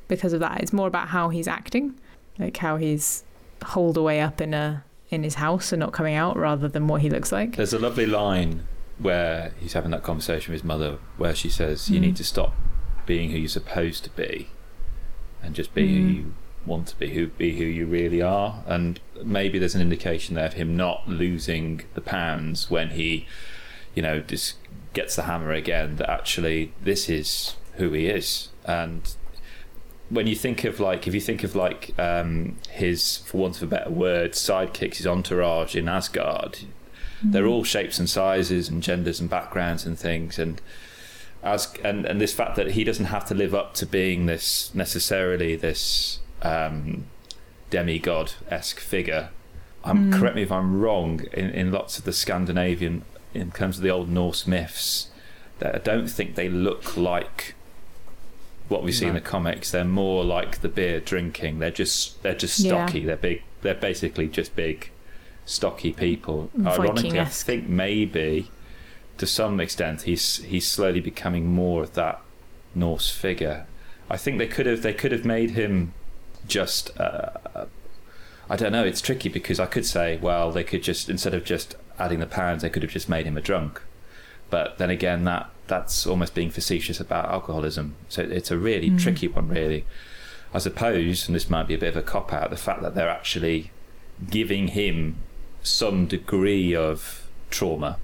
[0.09, 0.61] because of that.
[0.61, 1.95] It's more about how he's acting,
[2.39, 3.25] like how he's
[3.65, 7.01] holed away up in a in his house and not coming out, rather than what
[7.01, 7.57] he looks like.
[7.57, 8.63] There's a lovely line
[8.99, 12.03] where he's having that conversation with his mother where she says, You Mm.
[12.03, 12.55] need to stop
[13.07, 14.51] being who you're supposed to be
[15.43, 16.15] and just be who Mm.
[16.17, 16.35] you
[16.67, 18.63] want to be, who be who you really are.
[18.67, 23.27] And maybe there's an indication there of him not losing the pounds when he,
[23.95, 24.57] you know, just
[24.93, 28.49] gets the hammer again that actually this is who he is.
[28.65, 29.15] And
[30.09, 33.63] when you think of like if you think of like um, his for want of
[33.63, 36.59] a better word sidekicks his entourage in asgard
[37.23, 40.39] they're all shapes and sizes and genders and backgrounds and things.
[40.39, 40.61] And
[41.43, 44.75] as and, and this fact that he doesn't have to live up to being this
[44.75, 47.07] necessarily this um,
[47.71, 49.31] demigod esque figure
[49.83, 53.03] um, correct me if I'm wrong in, in lots of the Scandinavian
[53.35, 55.09] in terms of the old Norse myths
[55.59, 57.55] that I don't think they look like
[58.69, 59.71] what we see in the comics.
[59.71, 61.59] They're more like the beer drinking.
[61.59, 62.87] They're just they're just Yeah.
[62.87, 63.05] stocky.
[63.05, 63.43] They're big.
[63.63, 64.91] They're basically just big,
[65.45, 66.51] stocky people.
[66.65, 68.51] Ironically, I think maybe
[69.19, 72.21] to some extent he's he's slowly becoming more of that
[72.75, 73.67] Norse figure.
[74.09, 75.93] I think they could have they could have made him
[76.47, 76.99] just.
[76.99, 77.67] Uh,
[78.49, 78.85] I don't know.
[78.85, 82.27] It's tricky because I could say, well, they could just instead of just adding the
[82.27, 83.83] pounds, they could have just made him a drunk.
[84.49, 87.95] But then again, that that's almost being facetious about alcoholism.
[88.09, 89.01] So it's a really mm.
[89.01, 89.85] tricky one, really.
[90.53, 92.97] I suppose, and this might be a bit of a cop out, the fact that
[92.97, 93.71] they're actually
[94.29, 95.17] giving him
[95.63, 97.99] some degree of trauma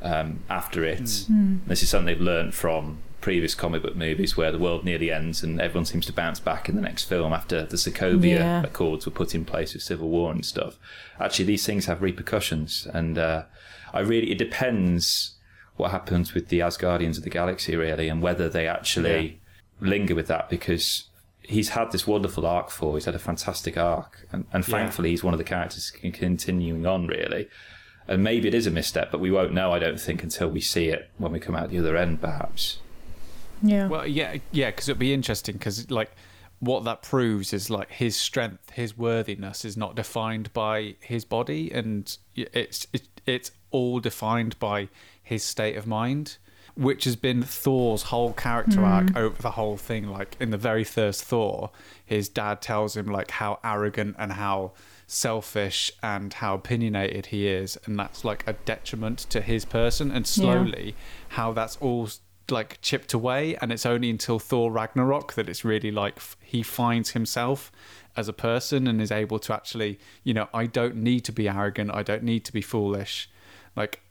[0.00, 1.02] um, after it.
[1.02, 1.30] Mm.
[1.30, 1.66] Mm.
[1.66, 5.42] This is something they've learned from previous comic book movies where the world nearly ends
[5.42, 8.62] and everyone seems to bounce back in the next film after the Sokovia Yeah.
[8.62, 10.76] Accords were put in place with civil war and stuff.
[11.18, 13.44] Actually, these things have repercussions, and uh,
[13.94, 15.36] I really it depends
[15.76, 19.40] what happens with the Asgardians of the galaxy, really, and whether they actually
[19.80, 21.04] linger with that because
[21.40, 22.94] he's had this wonderful arc for.
[22.94, 24.70] He's had a fantastic arc, and, and Yeah.
[24.76, 27.48] thankfully, he's one of the characters continuing on, really.
[28.06, 30.60] And maybe it is a misstep, but we won't know, I don't think, until we
[30.60, 32.80] see it when we come out the other end, perhaps.
[33.64, 33.88] Yeah.
[33.88, 36.10] Well, yeah, yeah, because it'd be interesting because like
[36.60, 41.72] what that proves is like his strength, his worthiness is not defined by his body,
[41.72, 44.88] and it's it, it's all defined by
[45.22, 46.36] his state of mind,
[46.74, 48.84] which has been Thor's whole character hmm.
[48.84, 50.08] arc over the whole thing.
[50.08, 51.70] Like in the very first Thor,
[52.04, 54.72] his dad tells him like how arrogant and how
[55.06, 60.26] selfish and how opinionated he is and that's like a detriment to his person and
[60.26, 60.94] slowly
[61.28, 62.08] how that's all
[62.50, 67.10] like chipped away and it's only until Thor Ragnarok that it's really like he finds
[67.10, 67.72] himself
[68.16, 71.48] as a person and is able to actually you know I don't need to be
[71.48, 73.30] arrogant I don't need to be foolish.
[73.76, 74.02] Like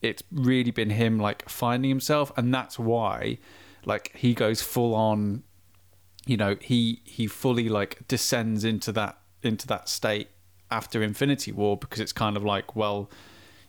[0.00, 3.38] it's really been him like finding himself and that's why
[3.84, 5.42] like he goes full on
[6.26, 10.28] you know he he fully like descends into that into that state
[10.70, 13.10] after Infinity War because it's kind of like well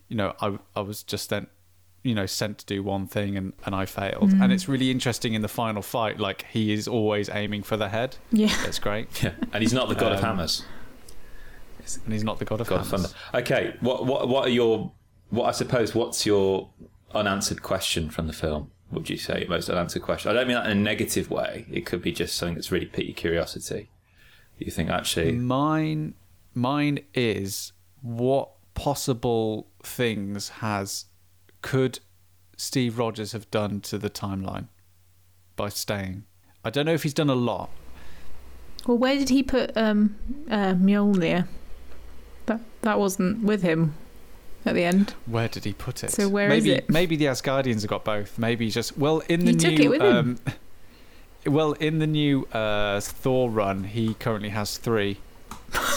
[0.08, 1.48] you know I I was just then
[2.08, 5.34] you know sent to do one thing and and I failed and it's really interesting
[5.34, 8.54] in the final fight like he is always aiming for the head Yeah.
[8.64, 10.64] that's great Yeah, and he's not the god of Um, hammers.
[12.04, 13.12] and he's not the god of God of hammers.
[13.12, 13.38] thunder.
[13.46, 14.92] Okay, what what what are your
[15.30, 16.70] what I suppose what's your
[17.14, 18.70] unanswered question from the film?
[18.90, 20.30] Would you say most unanswered question?
[20.30, 21.66] I don't mean that in a negative way.
[21.70, 23.90] It could be just something that's really piqued your curiosity.
[24.58, 26.14] You think actually, Mine,
[26.54, 31.04] mine is what possible things has
[31.68, 32.00] could
[32.56, 34.68] Steve Rogers have done to the timeline
[35.54, 36.24] by staying?
[36.64, 37.68] I don't know if he's done a lot.
[38.86, 40.16] Well, where did he put um,
[40.50, 41.46] uh, Mjolnir?
[42.46, 43.94] That that wasn't with him
[44.64, 45.12] at the end.
[45.26, 46.10] Where did he put it?
[46.10, 46.88] So where is maybe, it?
[46.88, 48.38] Maybe the Asgardians have got both.
[48.38, 49.70] Maybe he's just well in the He new.
[49.70, 50.38] took it with him.
[50.46, 55.18] um, well, in the new uh, Thor run, he currently has three.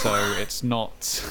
[0.01, 1.23] So it's not.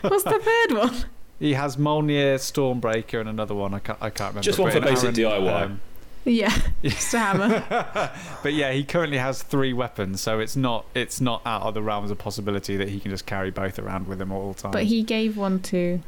[0.00, 1.04] What's the third one?
[1.38, 3.74] He has Mjolnir, Stormbreaker, and another one.
[3.74, 3.98] I can't.
[4.00, 4.42] I can't remember.
[4.42, 5.62] Just one for in basic DIY.
[5.62, 5.80] um,
[6.24, 8.10] Yeah, just a hammer.
[8.42, 11.82] but yeah, he currently has three weapons, so it's not it's not out of the
[11.82, 14.70] realms of possibility that he can just carry both around with him all the time.
[14.72, 16.00] But he gave one to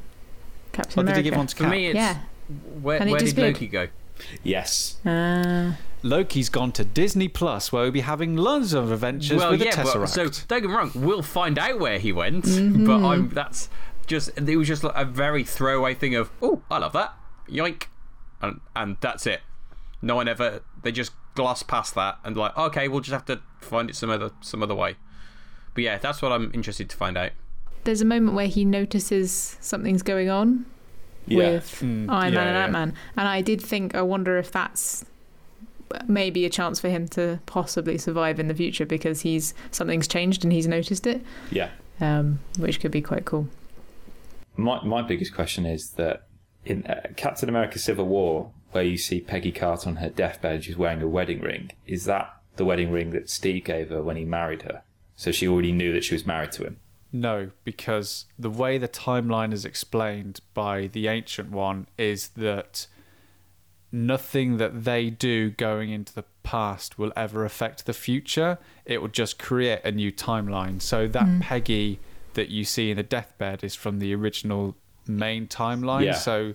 [0.73, 1.73] Captain oh, did he give one to For Cap?
[1.73, 2.19] me, it's yeah.
[2.81, 3.37] where, where did.
[3.37, 3.89] Loki go?
[4.43, 5.77] yes, Ah.
[6.03, 9.71] Loki's gone to Disney Plus, where we'll be having loads of adventures well, with yeah,
[9.71, 10.01] a Tesseract.
[10.01, 12.87] but, so don't get me wrong, we'll find out where he went, Mm-hmm.
[12.87, 13.69] but I'm that's
[14.07, 17.15] just it was just like a very throwaway thing of oh, I love that,
[17.49, 17.85] yoink,
[18.41, 19.41] and and that's it.
[20.03, 23.41] No one ever they just gloss past that and like okay, we'll just have to
[23.61, 24.97] find it some other some other way.
[25.75, 27.33] But yeah, that's what I'm interested to find out.
[27.85, 30.65] There's a moment where he notices something's going on
[31.27, 31.53] yeah.
[31.53, 32.63] with Mm, Iron yeah, Man and yeah.
[32.65, 35.05] Ant Man, and I did think, I wonder if that's
[36.09, 40.45] maybe a chance for him to possibly survive in the future because he's something's changed
[40.45, 41.71] and he's noticed it, yeah.
[42.01, 43.49] um, which could be quite cool.
[44.57, 46.27] My my biggest question is that
[46.65, 50.77] in uh, Captain America: Civil War, where you see Peggy Carter on her deathbed, she's
[50.77, 51.73] wearing a wedding ring.
[51.87, 54.83] Is that the wedding ring that Steve gave her when he married her?
[55.15, 56.79] So she already knew that she was married to him.
[57.13, 62.87] No, because the way the timeline is explained by the Ancient One is that
[63.93, 68.59] nothing that they do going into the past will ever affect the future.
[68.85, 70.83] It will just create a new timeline.
[70.83, 72.01] So that Peggy
[72.37, 76.05] that you see in the deathbed is from the original main timeline.
[76.05, 76.15] Yeah.
[76.15, 76.55] So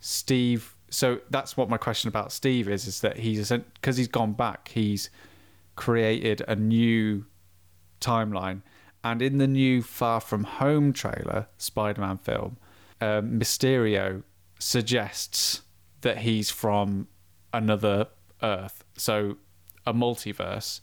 [0.00, 0.74] Steve.
[0.90, 4.68] So that's what my question about Steve is: is that he's because he's gone back,
[4.68, 5.10] he's
[5.76, 7.24] created a new
[8.00, 8.62] timeline.
[9.04, 12.56] And in the new Far From Home trailer, Spider Man film,
[13.00, 14.24] um, Mysterio
[14.58, 15.62] suggests
[16.00, 17.06] that he's from
[17.52, 18.08] another
[18.42, 19.36] Earth, so
[19.86, 20.80] a multiverse.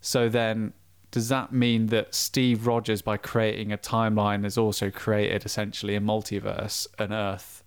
[0.00, 0.72] So then,
[1.12, 6.00] does that mean that Steve Rogers, by creating a timeline, has also created essentially a
[6.00, 7.62] multiverse, an Earth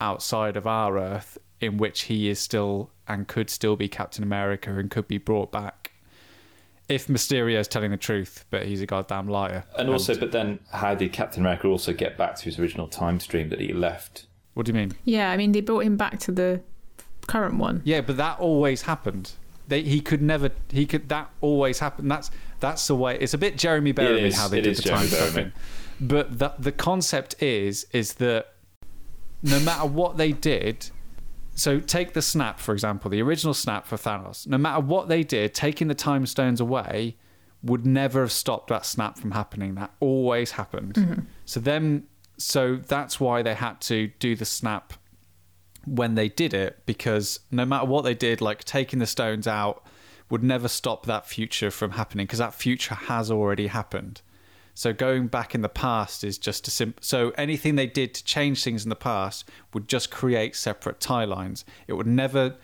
[0.00, 4.76] outside of our Earth, in which he is still and could still be Captain America
[4.76, 5.92] and could be brought back?
[6.88, 9.62] if Mysterio is telling the truth, but he's a goddamn liar.
[9.78, 13.20] And also, but then how did Captain America also get back to his original time
[13.20, 14.26] stream that he left?
[14.54, 14.92] what do you mean?
[15.04, 16.60] Yeah, I mean, they brought him back to the
[17.26, 17.82] current one.
[17.84, 19.32] Yeah, but that always happened.
[19.68, 20.50] They, he could never.
[20.70, 21.08] He could.
[21.08, 22.10] That always happened.
[22.10, 23.18] That's that's the way.
[23.18, 25.30] It's a bit Jeremy Berry how they it did is the time Jeremy stuff.
[25.30, 25.52] Bearimy.
[26.00, 28.54] But the the concept is is that
[29.42, 30.90] no matter what they did.
[31.54, 34.46] So take the snap for example, the original snap for Thanos.
[34.46, 37.16] No matter what they did, taking the time stones away
[37.62, 39.74] would never have stopped that snap from happening.
[39.74, 40.94] That always happened.
[40.94, 41.20] Mm-hmm.
[41.44, 42.04] So then,
[42.38, 44.94] so that's why they had to do the snap
[45.84, 49.84] when they did it because no matter what they did, like taking the stones out
[50.30, 54.22] would never stop that future from happening because that future has already happened.
[54.74, 57.02] So going back in the past is just a simple.
[57.02, 61.24] So anything they did to change things in the past would just create separate tie
[61.24, 61.64] lines.
[61.86, 62.56] It would never.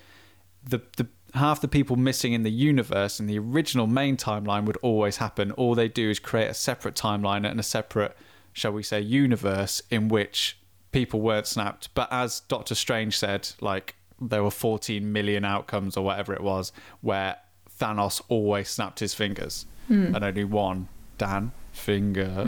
[0.64, 4.78] The the half the people missing in the universe in the original main timeline would
[4.78, 5.50] always happen.
[5.52, 8.16] All they do is create a separate timeline and a separate,
[8.52, 10.58] shall we say, universe in which
[10.92, 11.92] people weren't snapped.
[11.94, 16.72] But as Doctor Strange said, like there were 14 million outcomes or whatever it was
[17.02, 17.36] where
[17.78, 20.14] Thanos always snapped his fingers hmm.
[20.14, 22.46] and only one, Dan, finger,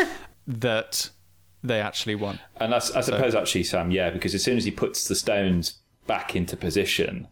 [0.46, 1.10] that
[1.62, 2.38] they actually won.
[2.56, 5.78] And I, I suppose actually, Sam, yeah, because as soon as he puts the stones
[6.06, 7.28] back into position,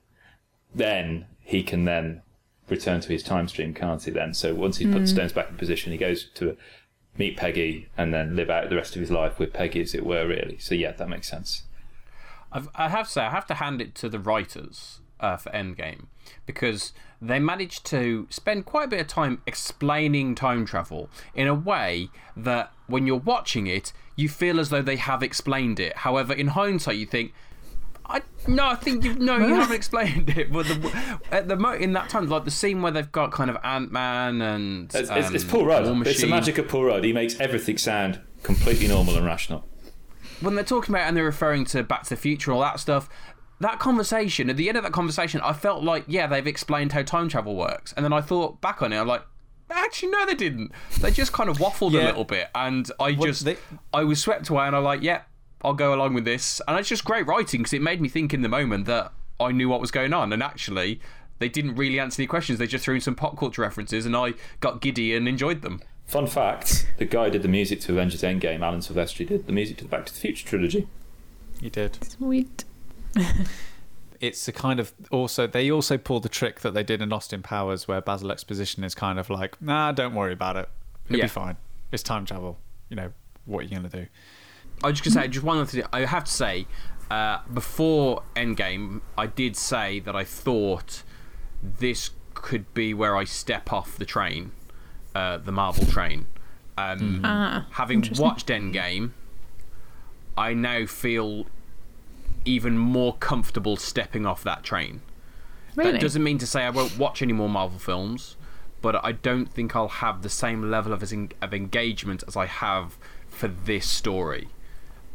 [0.74, 2.22] then he can then
[2.68, 4.11] return to his time stream, can't he?
[4.11, 6.57] Then, so once he puts the stones back in position, he goes to
[7.16, 10.04] meet Peggy and then live out the rest of his life with Peggy, as it
[10.04, 10.26] were.
[10.26, 11.64] Really, so yeah, that makes sense.
[12.50, 15.50] I've, I have to say, I have to hand it to the writers uh, for
[15.50, 16.06] Endgame
[16.46, 21.54] because they managed to spend quite a bit of time explaining time travel in a
[21.54, 25.96] way that when you're watching it, you feel as though they have explained it.
[25.98, 27.32] However, in hindsight, you think,
[28.06, 30.52] I no, I think you no, you haven't explained it.
[30.52, 33.48] But the, at the mo- in that time, like the scene where they've got kind
[33.48, 36.06] of Ant Man and It's, it's, it's um, Paul Rudd.
[36.06, 37.04] It's the magic of Paul Rudd.
[37.04, 39.64] He makes everything sound completely normal and rational.
[40.42, 43.08] when they're talking about and they're referring to Back to the Future, all that stuff,
[43.64, 47.03] that conversation, at the end of that conversation, I felt like, yeah, they've explained how
[47.03, 47.92] time travel works.
[47.96, 49.22] And then I thought back on it, I'm like,
[49.70, 50.72] actually, no, they didn't.
[51.00, 52.48] They just kind of waffled a little bit.
[52.55, 53.57] And I What just, they-
[53.92, 55.22] I was swept away and I'm like, yeah,
[55.62, 56.61] I'll go along with this.
[56.68, 59.50] And it's just great writing because it made me think in the moment that I
[59.53, 60.33] knew what was going on.
[60.33, 61.00] And actually,
[61.38, 62.59] they didn't really answer any questions.
[62.59, 65.83] They just threw in some pop culture references and I got giddy and enjoyed them.
[66.07, 69.79] Fun fact: the guy did the music to Avengers Endgame, Alan Silvestri, did the music
[69.79, 70.87] to the Back to the Future trilogy.
[71.62, 71.98] He did.
[72.05, 72.64] Sweet.
[74.20, 77.42] it's a kind of also they also pull the trick that they did in Austin
[77.42, 80.68] Powers where Basil Exposition is kind of like, nah, don't worry about it.
[81.07, 81.24] It'll Yeah.
[81.24, 81.57] be fine.
[81.92, 82.59] It's time travel.
[82.88, 83.12] You know,
[83.44, 84.07] what are you gonna do?
[84.83, 85.85] I was just gonna say just one other thing.
[85.92, 86.66] I have to say,
[87.11, 91.03] uh, before Endgame, I did say that I thought
[91.62, 94.53] this could be where I step off the train,
[95.14, 96.27] uh, the Marvel train.
[96.77, 99.12] Um, Ah, having watched Endgame,
[100.37, 101.46] I now feel
[102.44, 105.02] even more comfortable stepping off that train.
[105.76, 105.92] Really?
[105.92, 108.37] That doesn't mean to say I won't watch any more Marvel films,
[108.80, 112.96] but I don't think I'll have the same level of, of engagement as I have
[113.28, 114.48] for this story.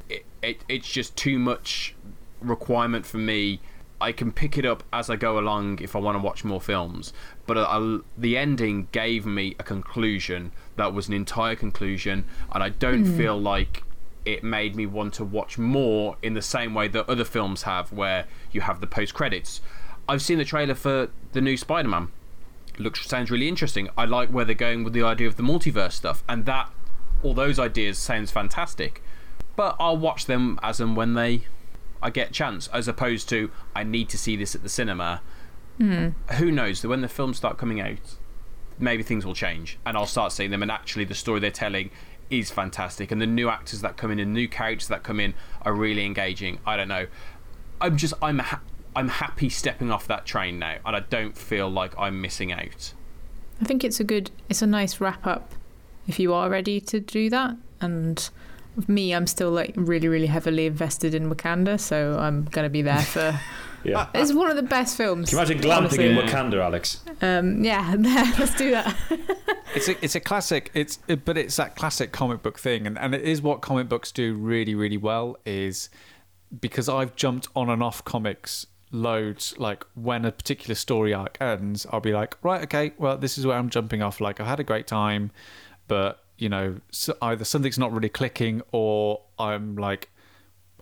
[0.10, 1.96] It, it, it's just too much
[2.42, 3.62] requirement for me.
[4.02, 6.62] I can pick it up as I go along if I want to watch more
[6.62, 7.14] films,
[7.46, 12.70] but I, the ending gave me a conclusion that was an entire conclusion, and I
[12.70, 13.18] don't hmm.
[13.18, 13.84] feel like
[14.26, 17.92] it made me want to watch more in the same way that other films have,
[17.92, 19.62] where you have the post credits.
[20.08, 22.10] I've seen the trailer for the new Spider Man.
[22.78, 23.90] Looks sounds really interesting.
[23.98, 26.72] I like where they're going with the idea of the multiverse stuff, and that
[27.24, 29.04] all those ideas sounds fantastic.
[29.56, 31.44] But I'll watch them as and when they
[32.02, 35.22] I get a chance, as opposed to I need to see this at the cinema.
[35.78, 36.10] Hmm.
[36.34, 36.86] Who knows?
[36.86, 38.16] When the films start coming out,
[38.78, 40.62] maybe things will change, and I'll start seeing them.
[40.62, 41.92] And actually, the story they're telling
[42.30, 45.34] is fantastic, and the new actors that come in and new characters that come in
[45.64, 46.60] are really engaging.
[46.66, 47.08] I don't know.
[47.82, 48.62] I'm just I'm ha-
[48.96, 52.94] I'm happy stepping off that train now, and I don't feel like I'm missing out.
[53.62, 55.54] I think it's a good, it's a nice wrap up
[56.08, 57.56] if you are ready to do that.
[57.82, 58.30] And
[58.88, 63.02] me, I'm still like really, really heavily invested in Wakanda, so I'm gonna be there
[63.02, 63.40] for.
[63.84, 64.08] Yeah.
[64.14, 65.30] it's one of the best films.
[65.30, 66.10] Can you imagine glamping honestly.
[66.10, 67.02] in Wakanda, Alix?
[67.22, 67.96] Um, yeah,
[68.40, 68.96] let's do that.
[69.76, 70.72] It's a it's a classic.
[70.74, 73.88] It's it, but it's that classic comic book thing, and and it is what comic
[73.88, 75.38] books do really really well.
[75.46, 75.90] Is
[76.60, 79.54] because I've jumped on and off comics loads.
[79.60, 83.46] Like when a particular story arc ends, I'll be like, right, okay, well this is
[83.46, 84.20] where I'm jumping off.
[84.20, 85.30] Like I've had a great time,
[85.88, 90.10] but you know so either something's not really clicking, or I'm like.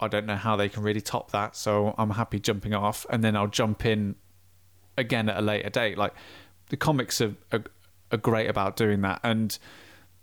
[0.01, 3.23] I don't know how they can really top that, so I'm happy jumping off, and
[3.23, 4.15] then I'll jump in
[4.97, 5.97] again at a later date.
[5.97, 6.13] Like
[6.69, 7.63] the comics are, are,
[8.11, 9.57] are great about doing that, and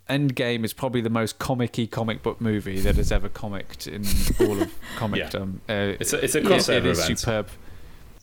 [0.09, 4.03] Endgame is probably the most comic-y comic book movie that has ever comicked in
[4.47, 5.57] all of comicdom.
[5.69, 6.49] Uh, It's a, it's a Yeah.
[6.49, 7.19] crossover it is event.
[7.19, 7.49] superb.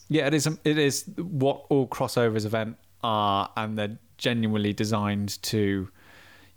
[0.08, 0.46] Yeah, it is.
[0.64, 5.90] It is what all crossovers event are, and they're genuinely designed to,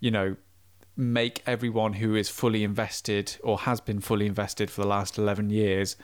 [0.01, 0.37] you know,
[0.97, 5.51] make everyone who is fully invested or has been fully invested for the last eleven
[5.51, 5.97] years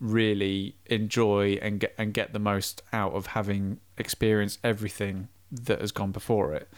[0.00, 5.92] really enjoy and get and get the most out of having experienced everything that has
[5.92, 6.68] gone before it.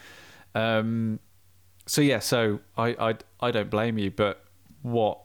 [0.55, 1.19] Um,
[1.85, 4.45] so yeah, so I, I I don't blame you, but
[4.81, 5.19] what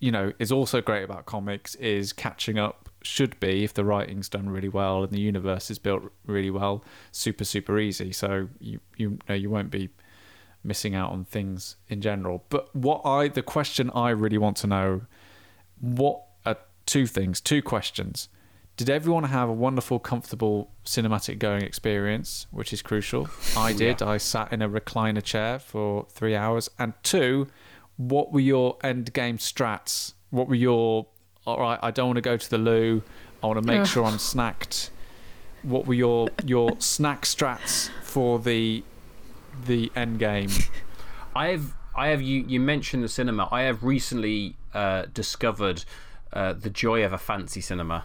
[0.00, 4.30] you know is also great about comics is catching up should be if the writing's
[4.30, 6.82] done really well and the universe is built really well,
[7.12, 8.12] super super easy.
[8.12, 9.90] So you you know you won't be
[10.64, 12.44] missing out on things in general.
[12.48, 15.02] But what I the question I really want to know
[15.80, 16.56] what are
[16.86, 18.28] two things, two questions.
[18.76, 23.28] Did everyone have a wonderful, comfortable cinematic going experience, which is crucial?
[23.56, 24.02] Oh, I did.
[24.02, 26.68] I sat in a recliner chair for three hours.
[26.76, 27.46] And two,
[27.96, 30.14] what were your end game strats?
[30.30, 31.06] What were your
[31.46, 31.78] all right?
[31.82, 33.02] I don't want to go to the loo.
[33.42, 34.90] I want to make sure I'm snacked.
[35.62, 38.82] What were your your snack strats for the
[39.66, 40.50] the end game?
[41.36, 42.22] I have, I have.
[42.22, 43.48] You, you mentioned the cinema.
[43.50, 45.84] I have recently uh, discovered
[46.32, 48.04] uh, the joy of a fancy cinema.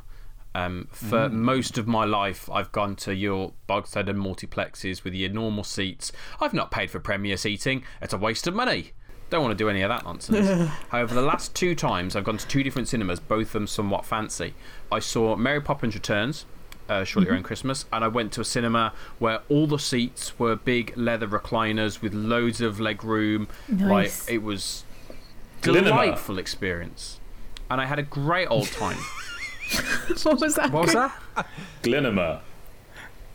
[0.55, 5.29] Um, for most of my life, I've gone to your bog standard multiplexes with your
[5.29, 6.11] normal seats.
[6.41, 7.83] I've not paid for premiere seating.
[8.01, 8.93] It's a waste of money.
[9.29, 10.69] Don't want to do any of that nonsense.
[10.89, 14.05] However, the last two times I've gone to two different cinemas, both of them somewhat
[14.05, 14.55] fancy.
[14.91, 16.45] I saw Mary Poppins Returns
[16.89, 20.55] uh, shortly around Christmas, and I went to a cinema where all the seats were
[20.55, 23.47] big leather recliners with loads of leg room.
[23.67, 24.27] Nice.
[24.27, 24.83] Like it was
[25.61, 25.83] Glinema.
[25.85, 27.19] delightful experience,
[27.69, 28.97] and I had a great old time.
[30.23, 30.71] what was that?
[30.71, 31.15] what was that?
[31.83, 32.41] Glinema.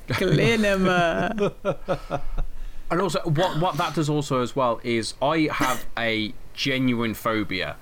[0.08, 1.52] Glinema.
[2.90, 7.76] And also, what what that does also as well is I have a genuine phobia.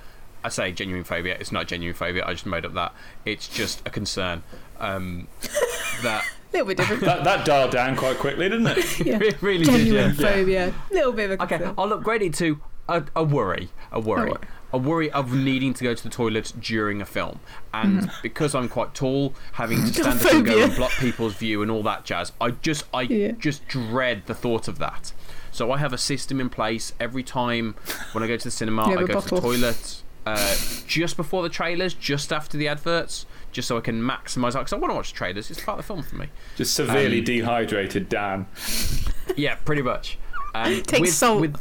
[0.45, 1.37] I say genuine phobia.
[1.39, 2.25] It's not genuine phobia.
[2.25, 2.95] I just made up that.
[3.25, 4.43] It's just a concern.
[4.83, 5.29] Um,
[6.03, 7.03] that A little bit different.
[7.03, 9.01] That, that dialed down quite quickly, didn't it?
[9.07, 9.19] Yeah.
[9.23, 9.87] it really did.
[9.87, 10.31] Genuine Yeah.
[10.31, 10.75] phobia.
[10.91, 11.73] Little bit of a Okay.
[11.79, 13.71] I'll upgrade it to a, a worry.
[13.93, 14.31] A worry.
[14.31, 14.41] worry.
[14.75, 17.41] A worry of needing to go to the toilet during a film.
[17.75, 21.63] And because I'm quite tall, having to stand up and go and block people's view
[21.63, 23.33] and all that jazz, I just I Yeah.
[23.33, 25.13] just dread the thought of that.
[25.53, 27.75] So I have a system in place every time
[28.13, 29.51] when I go to the cinema, You have I a go to the bottle.
[29.53, 30.55] toilet uh,
[30.87, 34.61] just before the trailers, just after the adverts, just so I can maximise that.
[34.61, 35.51] Because I want to watch the trailers.
[35.51, 36.27] It's part of the film for me.
[36.57, 38.47] Just severely Um, dehydrated Dan.
[39.37, 40.19] Yeah, pretty much.
[40.55, 41.41] Um, Take with, salt.
[41.41, 41.57] With,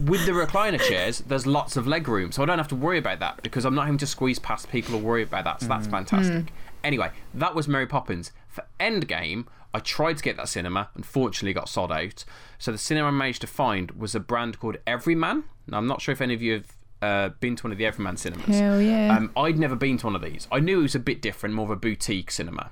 [0.00, 2.98] with the recliner chairs, there's lots of leg room, so I don't have to worry
[2.98, 5.60] about that because I'm not having to squeeze past people or worry about that.
[5.60, 6.52] So that's fantastic.
[6.84, 8.32] Anyway, that was Mary Poppins.
[8.48, 12.24] For Endgame, I tried to get that cinema, unfortunately got sold out.
[12.58, 15.44] So the cinema I managed to find was a brand called Everyman.
[15.66, 16.66] Now, I'm not sure if any of you have
[17.02, 18.58] uh, been to one of the Everyman cinemas.
[18.58, 19.16] Hell yeah.
[19.16, 20.46] Um, I'd never been to one of these.
[20.50, 22.70] I knew it was a bit different, more of a boutique cinema.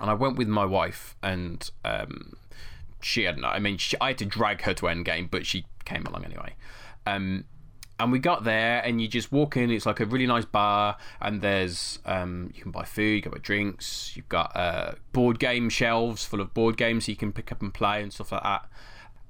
[0.00, 2.36] And I went with my wife, and um,
[3.00, 3.48] she had no.
[3.48, 6.54] I mean, she, I had to drag her to Endgame, but she came along anyway.
[7.06, 7.44] Um,
[8.00, 9.70] and we got there, and you just walk in.
[9.70, 13.32] It's like a really nice bar, and there's um, you can buy food, you can
[13.32, 14.16] buy drinks.
[14.16, 17.74] You've got uh, board game shelves full of board games, you can pick up and
[17.74, 18.68] play and stuff like that.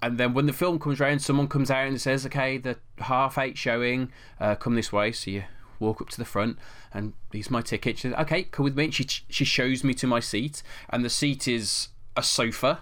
[0.01, 3.37] And then when the film comes around, someone comes out and says, "Okay, the half
[3.39, 5.45] eight showing, uh, come this way." So you
[5.81, 6.59] walk up to the front,
[6.93, 7.99] and here's my ticket.
[7.99, 11.11] She says, "Okay, come with me." She she shows me to my seat, and the
[11.11, 12.81] seat is a sofa,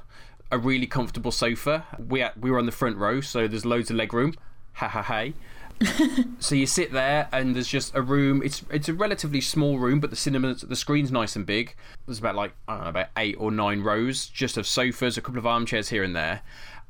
[0.51, 1.87] a really comfortable sofa.
[1.99, 4.35] We had, we were on the front row, so there's loads of leg room.
[4.75, 5.29] Ha ha ha.
[6.39, 10.01] so you sit there and there's just a room it's it's a relatively small room
[10.01, 11.75] but the cinema the screen's nice and big
[12.07, 15.21] there's about like i don't know about eight or nine rows just of sofas a
[15.21, 16.41] couple of armchairs here and there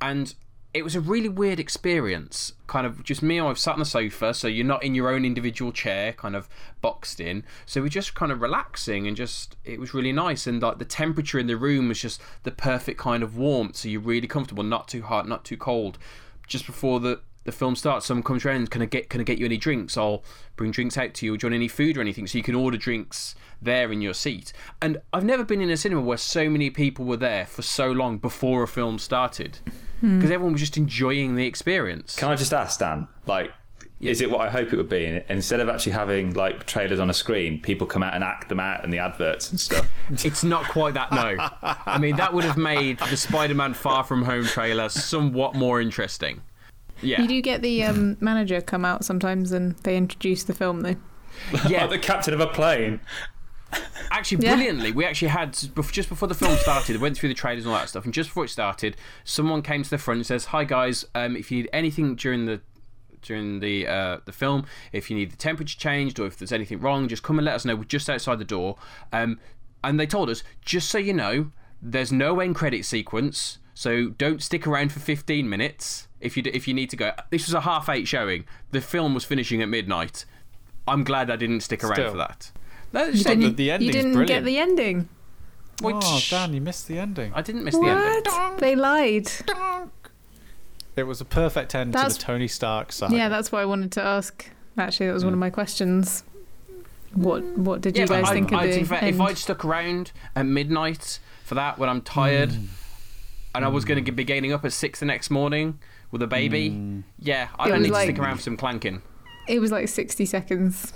[0.00, 0.34] and
[0.74, 3.84] it was a really weird experience kind of just me and i've sat on the
[3.84, 6.48] sofa so you're not in your own individual chair kind of
[6.82, 10.60] boxed in so we're just kind of relaxing and just it was really nice and
[10.60, 14.00] like the temperature in the room was just the perfect kind of warmth so you're
[14.00, 15.98] really comfortable not too hot not too cold
[16.46, 19.38] just before the the film starts, someone comes around, can I get can I get
[19.38, 19.96] you any drinks?
[19.96, 20.24] I'll
[20.56, 21.36] bring drinks out to you.
[21.38, 22.26] Do you want any food or anything?
[22.26, 24.52] So you can order drinks there in your seat.
[24.82, 27.90] And I've never been in a cinema where so many people were there for so
[27.90, 29.60] long before a film started.
[30.00, 32.16] Because everyone was just enjoying the experience.
[32.16, 33.08] Can I just ask, Dan?
[33.26, 33.52] Like,
[34.00, 35.06] is it what I hope it would be?
[35.06, 38.48] And Instead of actually having like trailers on a screen, people come out and act
[38.48, 39.90] them out in the adverts and stuff.
[40.24, 41.36] It's not quite that, no.
[41.86, 45.80] I mean, that would have made the Spider Man Far From Home trailer somewhat more
[45.80, 46.42] interesting.
[47.02, 47.22] Yeah.
[47.22, 50.96] You do get the um, manager come out sometimes and they introduce the film though.
[51.68, 51.80] yeah.
[51.86, 53.00] like the captain of a plane.
[54.10, 54.54] Actually, Yeah.
[54.54, 57.00] brilliantly, we actually had just before the film started.
[57.00, 59.82] went through the trailers and all that stuff, and just before it started, someone came
[59.82, 62.60] to the front and says, "Hi guys, um, if you need anything during the
[63.22, 66.80] during the uh, the film, if you need the temperature changed or if there's anything
[66.80, 67.74] wrong, just come and let us know.
[67.76, 68.76] We're just outside the door."
[69.12, 69.38] Um,
[69.84, 71.50] and they told us, just so you know,
[71.82, 76.50] there's no end credit sequence, so don't stick around for 15 minutes if you d-
[76.54, 77.12] if you need to go.
[77.30, 78.44] This was a half eight showing.
[78.70, 80.24] The film was finishing at midnight.
[80.88, 82.10] I'm glad I didn't stick around Still.
[82.12, 82.52] for that.
[82.92, 84.28] No, You it's not- didn't, the you didn't brilliant.
[84.28, 85.08] get the ending.
[85.82, 86.20] Wait, oh.
[86.30, 87.32] Dan, you missed the ending.
[87.34, 88.32] I didn't miss the ending.
[88.32, 88.58] What?
[88.58, 89.30] They lied.
[90.96, 93.12] It was a perfect end to the Tony Stark side.
[93.12, 94.48] Yeah, that's what I wanted to ask.
[94.78, 95.40] Actually, that was one of mm.
[95.40, 96.24] my questions.
[97.12, 99.14] What What did you but guys I- think of I- the to end?
[99.14, 102.66] If I'd stuck around at midnight for that when I'm tired, mm.
[103.54, 104.06] and I was going mm.
[104.06, 105.78] to be getting up at six the next morning
[106.10, 109.02] with a baby, yeah, I don't need like- to stick around for some clanking.
[109.48, 110.92] It was like 60 seconds.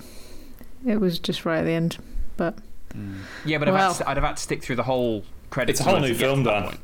[0.86, 1.98] It was just right at the end.
[2.36, 2.56] But
[2.94, 3.18] mm.
[3.44, 5.80] Yeah, but I've had to, I'd have had to stick through the whole credits.
[5.80, 6.78] It's a whole new film, that Dan.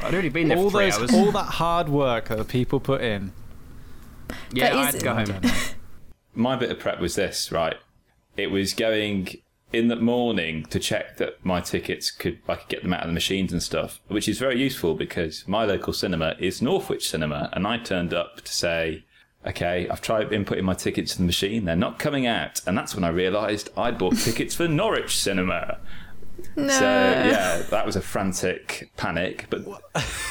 [0.00, 1.14] I'd already been there all for three those, hours.
[1.14, 3.32] all that hard work that the people put in.
[4.52, 5.52] yeah, That I is- had to go home.
[6.34, 7.76] my bit of prep was this, right?
[8.36, 9.28] It was going
[9.72, 13.06] in the morning to check that my tickets could I could get them out of
[13.08, 17.48] the machines and stuff, which is very useful because my local cinema is Northwich Cinema,
[17.52, 19.04] and I turned up to say,
[19.46, 22.94] okay, I've tried inputting my tickets to the machine, they're not coming out, and that's
[22.94, 25.78] when I realised I'd bought tickets for Norwich Cinema.
[26.56, 26.68] No.
[26.68, 29.64] So yeah, that was a frantic panic, but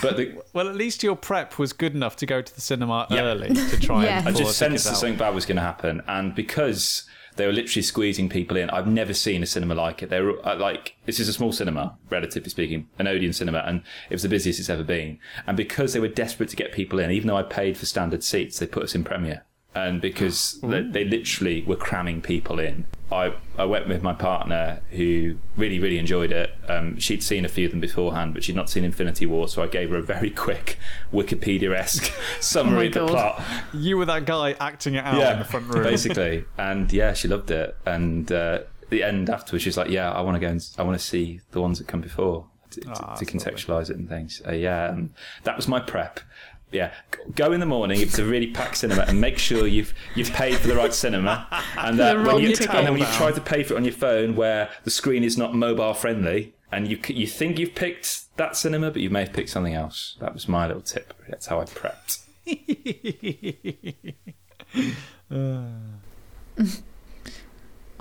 [0.02, 3.08] but the, Well, at least your prep was good enough to go to the cinema
[3.10, 3.22] Yeah.
[3.22, 4.20] early to try Yeah.
[4.20, 7.04] and I pull just the sensed that something bad was going to happen, and because
[7.36, 10.10] they were literally squeezing people in, I've never seen a cinema like it.
[10.10, 13.84] They were uh, like, this is a small cinema, relatively speaking, an Odeon cinema, and
[14.10, 15.20] it was the busiest it's ever been.
[15.48, 18.24] And because they were desperate to get people in, even though I paid for standard
[18.24, 19.46] seats, they put us in premiere.
[19.74, 24.82] And because they, they literally were cramming people in, I, I went with my partner
[24.92, 26.54] who really, really enjoyed it.
[26.68, 29.64] Um, she'd seen a few of them beforehand, but she'd not seen Infinity War, so
[29.64, 30.78] I gave her a very quick
[31.14, 32.12] Wikipedia esque
[32.42, 33.42] summary of the plot
[33.74, 35.84] You were that guy acting it out in the front room.
[35.84, 36.46] basically.
[36.58, 37.76] And yeah, she loved it.
[37.86, 41.00] And uh, the end afterwards, she's like, "Yeah, I want to go and I want
[41.00, 44.42] to see the ones that come before to, to, Ah, to contextualize it and things."
[44.46, 45.14] Uh, yeah, and
[45.44, 46.20] that was my prep.
[46.72, 46.94] Yeah,
[47.36, 50.32] go in the morning if it's a really packed cinema and make sure you've you've
[50.32, 51.48] paid for the right cinema,
[51.78, 52.74] and that when you ticket.
[52.74, 55.24] and then when you try to pay for it on your phone where the screen
[55.24, 59.22] is not mobile friendly, and you you think you've picked that cinema, but you may
[59.22, 60.16] have picked something else.
[60.22, 61.14] That was my little tip.
[61.28, 62.20] That's how I prepped.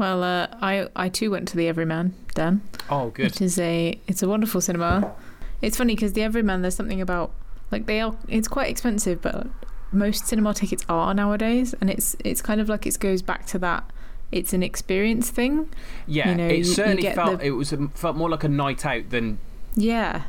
[0.00, 2.62] Well, uh, I I too went to the Everyman, Dan.
[2.88, 3.26] Oh, good.
[3.26, 5.14] It is a it's a wonderful cinema.
[5.60, 7.32] It's funny because the Everyman, there's something about
[7.70, 8.16] like they are.
[8.28, 9.46] It's quite expensive, but
[9.92, 13.58] most cinema tickets are nowadays, and it's it's kind of like it goes back to
[13.60, 13.84] that.
[14.32, 15.68] It's an experience thing.
[16.06, 18.44] Yeah, you know, it you- you certainly get felt the- it was felt more like
[18.44, 19.38] a night out than
[19.76, 20.22] Yeah,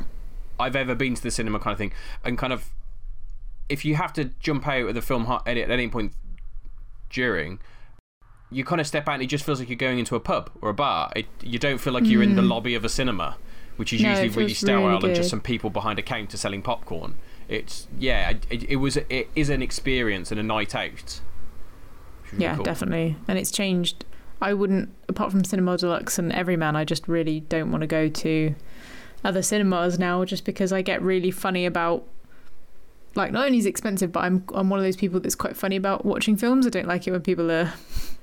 [0.58, 1.92] I've ever been to the cinema kind of thing.
[2.24, 2.70] And kind of,
[3.68, 6.12] if you have to jump out of the film at at any point
[7.10, 7.58] during,
[8.50, 10.50] you kind of step out and it just feels like you're going into a pub
[10.60, 11.10] or a bar.
[11.16, 13.36] It, you don't feel like you're in the lobby of a cinema,
[13.76, 14.04] which is Mm.
[14.04, 17.14] No, usually really sterile really and just some people behind a counter selling popcorn.
[17.52, 21.20] It's yeah, it, it was it is an experience and a night out.
[22.32, 22.64] really yeah, cool.
[22.64, 24.06] definitely, and it's changed.
[24.40, 27.86] I wouldn't, apart from Cinema de Lux and Everyman, I just really don't want to
[27.86, 28.54] go to
[29.22, 32.08] other cinemas now, just because I get really funny about.
[33.14, 35.54] Like, not only is it expensive, but I'm I'm one of those people that's quite
[35.54, 36.66] funny about watching films.
[36.66, 37.74] I don't like it when people are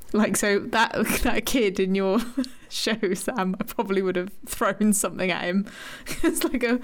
[0.14, 0.94] like so that
[1.24, 2.20] that kid in your
[2.70, 3.56] show, Sam.
[3.60, 5.66] I probably would have thrown something at him.
[6.24, 6.80] it's like a.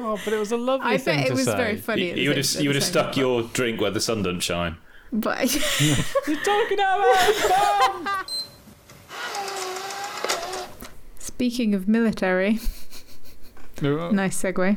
[0.00, 0.94] Oh, but it was a lovely thing.
[0.94, 1.56] I thing bet to it was say.
[1.56, 2.10] very funny.
[2.10, 3.20] You, you would have you would have stuck time.
[3.20, 4.76] your drink where the sun doesn't shine.
[5.10, 8.30] But You're talking about
[11.18, 12.58] speaking of military.
[13.80, 14.76] Uh, nice segue.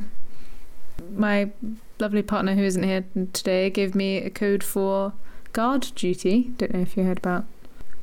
[1.15, 1.51] My
[1.99, 3.03] lovely partner who isn't here
[3.33, 5.13] today gave me a code for
[5.53, 6.51] guard duty.
[6.57, 7.45] Don't know if you heard about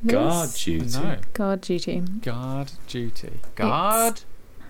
[0.03, 0.13] this.
[0.13, 0.97] Guard duty.
[0.97, 1.99] No, Guard duty.
[2.21, 3.31] guard duty.
[3.55, 4.21] Guard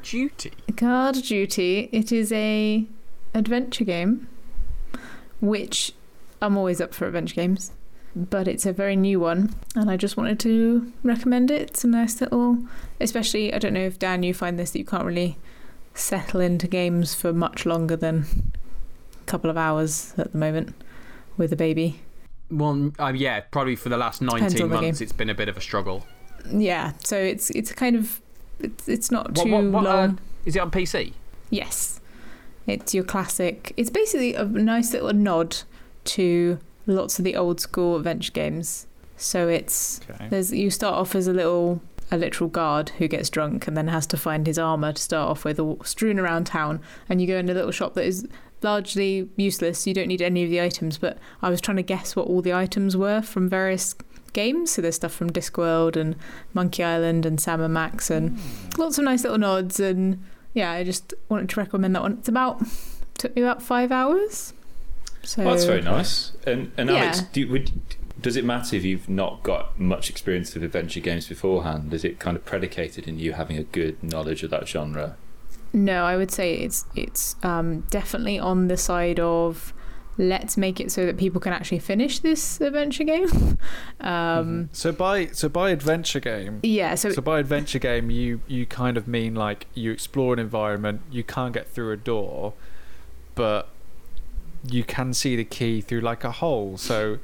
[0.03, 0.51] duty.
[0.75, 1.89] Guard duty.
[1.91, 2.85] It is a
[3.33, 4.27] adventure game,
[5.41, 5.93] which
[6.41, 7.71] I'm always up for adventure games,
[8.15, 11.61] but it's a very new one, and I just wanted to recommend it.
[11.69, 12.59] It's a nice little,
[12.99, 15.37] especially I don't know if Dan you find this that you can't really
[15.93, 18.25] settle into games for much longer than
[19.21, 20.73] a couple of hours at the moment
[21.37, 22.01] with a baby.
[22.51, 24.83] Well, uh, yeah, probably for the last Depends 19 on the game.
[24.85, 26.05] months, it's been a bit of a struggle.
[26.51, 28.21] Yeah, so it's it's kind of
[28.59, 30.19] it's, it's not What- too what- what, uh, long.
[30.45, 31.13] Is it on PC?
[31.49, 31.99] Yes.
[32.67, 33.73] It's your classic.
[33.77, 35.57] It's basically a nice little nod
[36.05, 38.85] to lots of the old school adventure games.
[39.17, 40.27] So it's Okay.
[40.29, 41.81] there's you start off as a little
[42.11, 45.29] a literal guard who gets drunk and then has to find his armor to start
[45.29, 48.27] off with all strewn around town and you go in a little shop that is
[48.61, 49.87] largely useless.
[49.87, 52.41] You don't need any of the items, but I was trying to guess what all
[52.41, 53.95] the items were from various
[54.33, 54.71] games.
[54.71, 56.15] So there's stuff from Discworld and
[56.53, 58.81] Monkey Island and Sam and Max and hmm.
[58.81, 62.13] lots of nice little nods and yeah, I just wanted to recommend that one.
[62.13, 62.61] It's about
[63.17, 64.53] took me about five hours.
[65.23, 66.31] So that's very nice.
[66.45, 67.03] And and Yeah.
[67.03, 67.71] Alix, do, would,
[68.19, 71.93] does it matter if you've not got much experience of adventure games beforehand?
[71.93, 75.17] Is it kind of predicated in you having a good knowledge of that genre?
[75.73, 79.73] No, I would say it's it's um, definitely on the side of
[80.19, 83.57] let's make it so that people can actually finish this adventure game.
[84.01, 88.65] um, So by so by adventure game, Yeah, so, so by adventure game, you you
[88.65, 92.53] kind of mean like you explore an environment, you can't get through a door,
[93.33, 93.69] but
[94.67, 96.77] you can see the key through like a hole.
[96.77, 97.19] So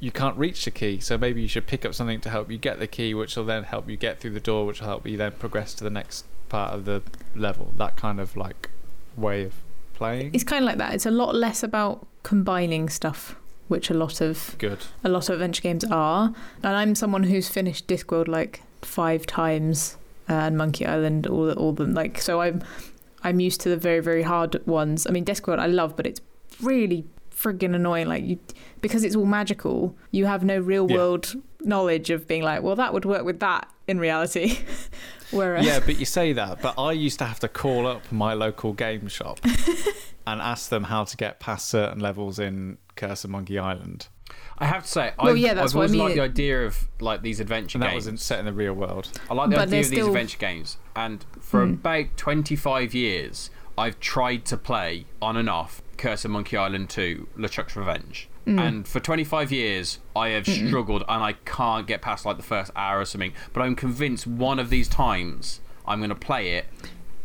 [0.00, 2.56] you can't reach the key, so maybe you should pick up something to help you
[2.56, 5.06] get the key, which will then help you get through the door, which will help
[5.06, 7.02] you then progress to the next part of the
[7.34, 7.72] level.
[7.76, 8.70] That kind of like
[9.16, 9.54] way of
[9.94, 10.30] playing.
[10.34, 10.94] It's kind of like that.
[10.94, 13.36] It's a lot less about combining stuff,
[13.68, 14.78] which a lot of Good.
[15.04, 16.32] a lot of adventure games are.
[16.62, 19.96] And I'm someone who's finished Discworld like five times,
[20.28, 21.94] uh, and Monkey Island, all the, all them.
[21.94, 22.62] Like so, I'm
[23.22, 25.06] I'm used to the very very hard ones.
[25.06, 26.20] I mean, Discworld I love, but it's
[26.62, 28.06] really friggin' annoying.
[28.08, 28.38] Like you,
[28.80, 30.96] because it's all magical, you have no real Yeah.
[30.96, 34.58] world knowledge of being like, well, that would work with that in reality.
[35.30, 38.32] Whereas, Yeah, but you say that, but I used to have to call up my
[38.34, 39.40] local game shop
[40.26, 44.08] and ask them how to get past certain levels in Curse of Monkey Island.
[44.58, 46.00] I have to say, Well, I've, yeah, that's I've what I always mean.
[46.02, 48.04] liked the idea of like these adventure And that games.
[48.04, 49.08] was in, set in the real world.
[49.30, 51.74] I like the But idea they're of these adventure games, and for Hmm.
[51.74, 57.28] about 25 years, I've tried to play on and off Curse of Monkey Island 2,
[57.38, 58.28] LeChuck's Revenge.
[58.48, 58.58] Hmm.
[58.58, 62.72] And for 25 years, I have struggled and I can't get past like the first
[62.74, 63.34] hour or something.
[63.52, 66.64] But I'm convinced one of these times I'm going to play it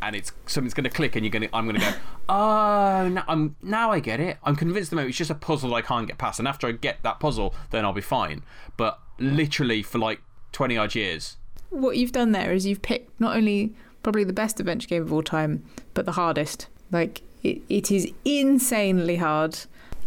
[0.02, 1.94] and it's something's going to click and you're going to I'm going to go,
[2.30, 4.38] oh, now, I'm, now I get it.
[4.44, 6.40] I'm convinced the moment it's just a puzzle I can't get past.
[6.40, 8.44] And after I get that puzzle, then I'll be fine.
[8.76, 10.22] But literally for like
[10.52, 11.38] 20 odd years,
[11.70, 15.14] what you've done there is you've picked not only probably the best adventure game of
[15.14, 15.64] all time,
[15.94, 16.68] but the hardest.
[16.92, 19.58] Like it, it is insanely hard.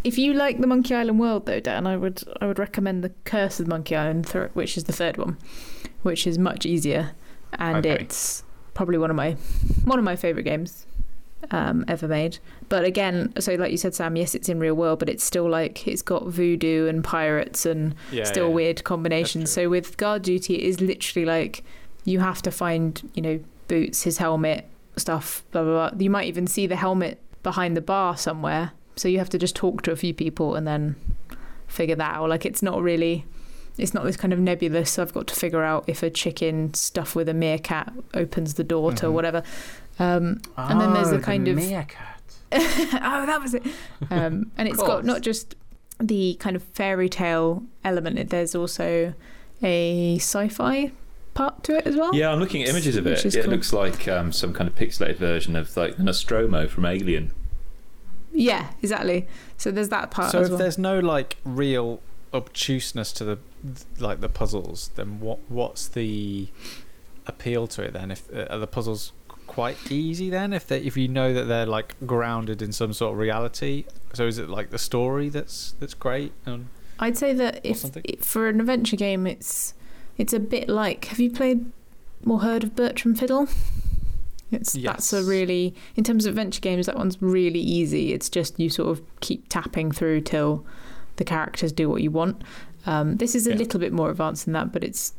[0.05, 3.11] If you like the Monkey Island world, though, Dan, I would I would recommend the
[3.25, 5.37] Curse of Monkey Island, which is the third one,
[6.03, 7.13] which is much easier,
[7.55, 8.03] and Okay.
[8.03, 8.45] it's
[8.75, 9.33] probably one of my
[9.85, 10.87] one of my favorite games
[11.51, 12.39] um, ever made.
[12.69, 15.49] But again, so like you said, Sam, yes, it's in real world, but it's still
[15.49, 18.55] like it's got voodoo and pirates and Yeah, still yeah.
[18.55, 19.51] weird combinations.
[19.51, 21.65] So with guard duty, it is literally like
[22.05, 25.99] you have to find, you know, boots, his helmet, stuff, blah blah blah.
[25.99, 28.73] You might even see the helmet behind the bar somewhere.
[28.97, 30.97] So you have to just talk to a few people and then
[31.67, 32.29] figure that out.
[32.31, 33.27] Like it's not really,
[33.77, 34.91] it's not this kind of nebulous.
[34.93, 38.65] so I've got to figure out if a chicken stuffed with a meerkat opens the
[38.65, 39.13] door to Mhm.
[39.13, 39.43] whatever.
[39.99, 42.23] Um, And then there's Oh, a kind of- meerkat.
[42.53, 43.65] oh, that was it.
[44.11, 45.57] Um, and it's got not just
[45.99, 48.31] the kind of fairy tale element.
[48.31, 49.13] There's also
[49.63, 50.93] a sci-fi
[51.35, 52.15] part to it as well.
[52.15, 53.27] Yeah, I'm looking at images of Which it.
[53.27, 53.53] is It cool.
[53.53, 57.33] looks like um, some kind of pixelated version of like Nostromo from Alien.
[58.39, 59.27] Yeah, exactly.
[59.57, 60.59] So there's that part So if well.
[60.59, 62.01] there's no like real
[62.35, 63.39] obtuseness to the
[63.99, 66.49] like the puzzles, then what what's the
[67.27, 68.11] appeal to it then?
[68.11, 69.13] If uh, are the puzzles
[69.47, 70.53] quite easy then?
[70.53, 74.27] If they if you know that they're like grounded in some sort of reality, so
[74.27, 76.33] is it like the story that's that's great?
[76.45, 76.69] And
[76.99, 79.73] I'd say that if it- for an adventure game, it's
[80.19, 81.07] it's a bit like.
[81.07, 81.71] Have you played
[82.27, 83.49] or heard of Bertram Fiddle?
[84.53, 86.87] It's that's a really in terms of adventure games.
[86.87, 88.13] That one's really easy.
[88.13, 90.65] It's just you sort of keep tapping through till
[91.17, 92.43] the characters do what you want.
[92.87, 93.57] Um, this is a Yeah.
[93.57, 95.15] little bit more advanced than that, but it's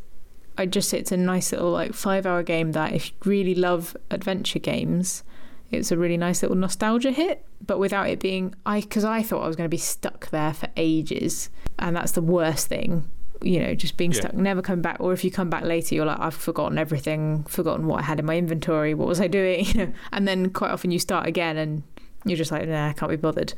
[0.58, 3.54] I'd just say it's a nice little like five hour game that if you really
[3.56, 5.24] love adventure games,
[5.72, 9.44] it's a really nice little nostalgia hit, but without it being I because I thought
[9.44, 13.10] I was going to be stuck there for ages, and that's the worst thing.
[13.42, 14.20] You know, just being Yeah.
[14.22, 17.44] stuck, never coming back, or if you come back later, you're like, I've forgotten everything,
[17.44, 20.50] forgotten what I had in my inventory, what was I doing, you know, and then
[20.50, 21.84] quite often you start again and
[22.26, 23.54] you're just like, nah, I can't be bothered.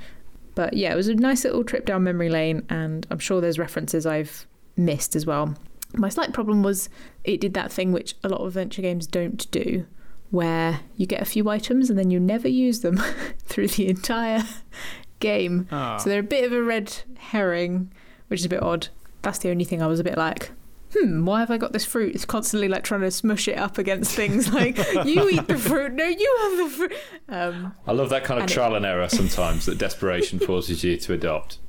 [0.55, 3.57] But yeah, it was a nice little trip down memory lane, and I'm sure there's
[3.59, 5.55] references I've missed as well.
[5.95, 6.89] My slight problem was
[7.23, 9.85] it did that thing which a lot of adventure games don't do,
[10.29, 12.97] where you get a few items and then you never use them
[13.45, 14.43] through the entire
[15.19, 15.67] game.
[15.71, 15.97] Ah.
[15.97, 17.91] So they're a bit of a red herring,
[18.27, 18.89] which is a bit odd.
[19.21, 20.51] That's the only thing I was a bit like,
[20.97, 22.15] hmm, why have I got this fruit?
[22.15, 24.51] It's constantly like trying to smush it up against things.
[24.53, 26.93] Like, you eat the fruit, no, you have the fruit.
[27.27, 30.83] Um, I love that kind of And it- trial and error sometimes that desperation forces
[30.83, 31.59] you to adopt.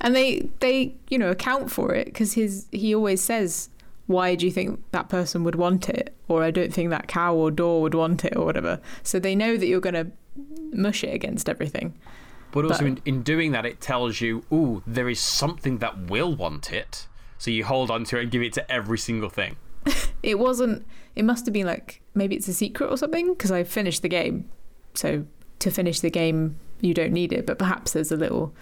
[0.00, 3.68] and they they you know account for it because his he always says
[4.06, 7.34] why do you think that person would want it or i don't think that cow
[7.34, 10.06] or door would want it or whatever so they know that you're going to
[10.72, 11.94] mush it against everything
[12.54, 16.34] But also, in, in doing that, it tells you, ooh, there is something that will
[16.36, 17.08] want it.
[17.36, 19.56] So you hold on to it and give it to every single thing.
[20.22, 23.62] it wasn't it must have been like maybe it's a secret or something because i
[23.62, 24.48] finished the game
[24.94, 25.24] so
[25.58, 28.54] to finish the game you don't need it but perhaps there's a little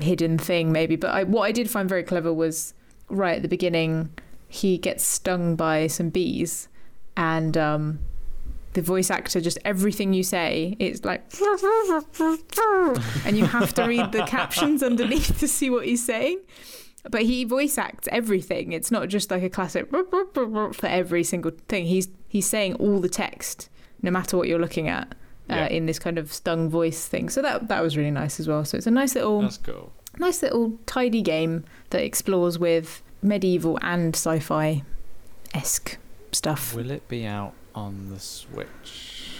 [0.00, 2.74] hidden thing maybe but I, what i did find very clever was
[3.08, 4.10] right at the beginning
[4.48, 6.68] he gets stung by some bees
[7.16, 7.98] and um
[8.76, 11.22] the voice actor just everything you say it's like
[13.24, 16.38] and you have to read the captions underneath to see what he's saying
[17.08, 18.72] but he voice acts everything.
[18.72, 21.86] It's not just like a classic for every single thing.
[21.86, 23.68] He's he's saying all the text,
[24.02, 25.14] no matter what you're looking at,
[25.48, 25.66] uh, Yeah.
[25.68, 27.28] in this kind of stung voice thing.
[27.28, 28.64] So that that was really nice as well.
[28.64, 29.92] So it's a nice little That's cool.
[30.18, 34.82] nice little tidy game that explores with medieval and sci-fi
[35.54, 35.98] esque
[36.32, 36.74] stuff.
[36.74, 39.30] Will it be out on the Switch?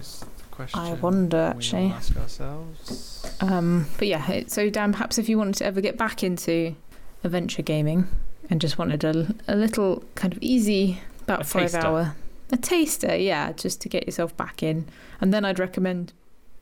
[0.00, 0.80] Is the question.
[0.80, 1.84] I wonder we actually.
[1.86, 3.36] all ask ourselves.
[3.40, 6.74] Um, but yeah, it- so Dan, perhaps if you wanted to ever get back into
[7.22, 8.08] adventure gaming
[8.48, 11.86] and just wanted a, a little kind of easy, about A five taster.
[11.86, 12.16] hour,
[12.50, 14.86] a taster, yeah, just to get yourself back in.
[15.20, 16.12] And then I'd recommend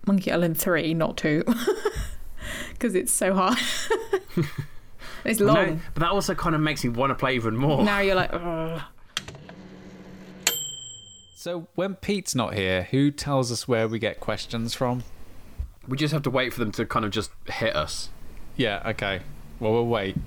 [0.06, 1.44] Monkey Island 3, not 2,
[2.72, 3.58] because it's so hard.
[5.24, 5.54] it's long.
[5.54, 7.84] No, but that also kind of makes me want to play even more.
[7.84, 8.80] Now you're like, "Ugh."
[11.48, 15.04] So when Pete's not here, who tells us where we get questions from?
[15.88, 18.10] We just have to wait for them to kind of just hit us.
[18.54, 19.20] Yeah, okay.
[19.58, 20.18] Well, we'll wait.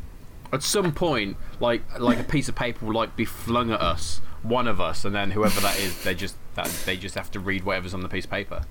[0.51, 4.19] At some point, like like a piece of paper will like be flung at us,
[4.41, 7.39] one of us, and then whoever that is, they just that they just have to
[7.39, 8.63] read whatever's on the piece of paper.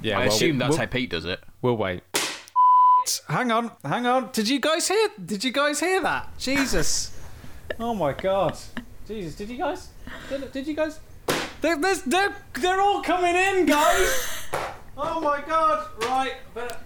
[0.00, 1.40] Yeah, I well, assume that's we'll, how Pete does it.
[1.60, 2.00] we'll wait.
[3.28, 4.30] Hang on, hang on.
[4.32, 5.10] Did you guys hear?
[5.22, 6.38] Did you guys hear that?
[6.38, 7.14] Jesus!
[7.78, 8.56] Oh my God!
[9.06, 9.34] Jesus!
[9.34, 9.88] Did you guys?
[10.30, 11.00] Did, did you guys?
[11.60, 14.34] They're, there's- they're, they're all coming in, guys!
[15.00, 15.86] Oh my God!
[16.02, 16.80] Right, but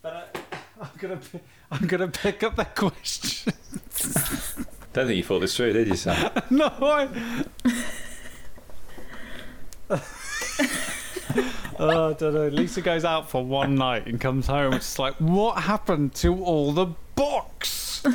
[0.00, 0.38] but
[0.80, 1.40] I'm gonna pi-
[1.70, 3.52] I'm gonna pick up that question.
[4.94, 6.30] Don't think you thought this through, did you, Sam?
[6.50, 7.08] no, I.
[11.78, 12.48] oh, I don't know.
[12.48, 14.72] Lisa goes out for one night and comes home.
[14.72, 18.02] It's like, what happened to all the books?
[18.06, 18.14] um,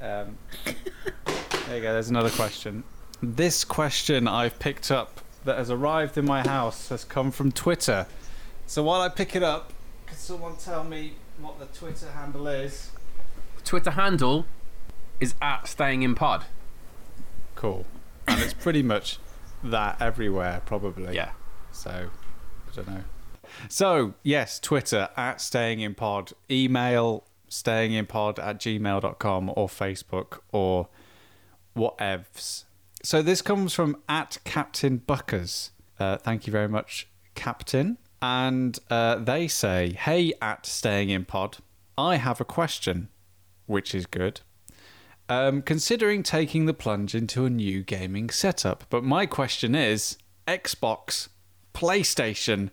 [0.00, 1.92] there you go.
[1.92, 2.84] There's another question.
[3.22, 8.06] This question I've picked up that has arrived in my house has come from Twitter.
[8.66, 9.72] So while I pick it up,
[10.06, 12.90] can someone tell me what the Twitter handle is?
[13.64, 14.46] Twitter handle
[15.20, 16.46] is at staying in pod.
[17.54, 17.86] Cool.
[18.26, 19.18] And it's pretty much
[19.62, 21.14] that everywhere, probably.
[21.14, 21.30] Yeah.
[21.70, 23.04] So, I don't know.
[23.68, 30.40] So, yes, Twitter at staying in pod, email staying in pod at gmail.com or Facebook
[30.50, 30.88] or
[31.76, 32.64] whatevs.
[33.04, 35.72] So, this comes from at Captain Buckers.
[35.98, 37.98] Uh, thank you very much, Captain.
[38.20, 41.58] And uh, they say, Hey, at staying in pod,
[41.98, 43.08] I have a question,
[43.66, 44.40] which is good.
[45.28, 48.84] Um, considering taking the plunge into a new gaming setup.
[48.88, 51.28] But my question is Xbox,
[51.74, 52.70] PlayStation,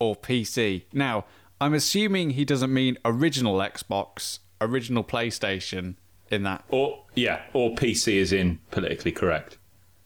[0.00, 0.84] or PC?
[0.92, 1.24] Now,
[1.60, 5.94] I'm assuming he doesn't mean original Xbox, original PlayStation
[6.30, 6.64] in that.
[6.68, 9.58] Or yeah, or PC is in politically correct.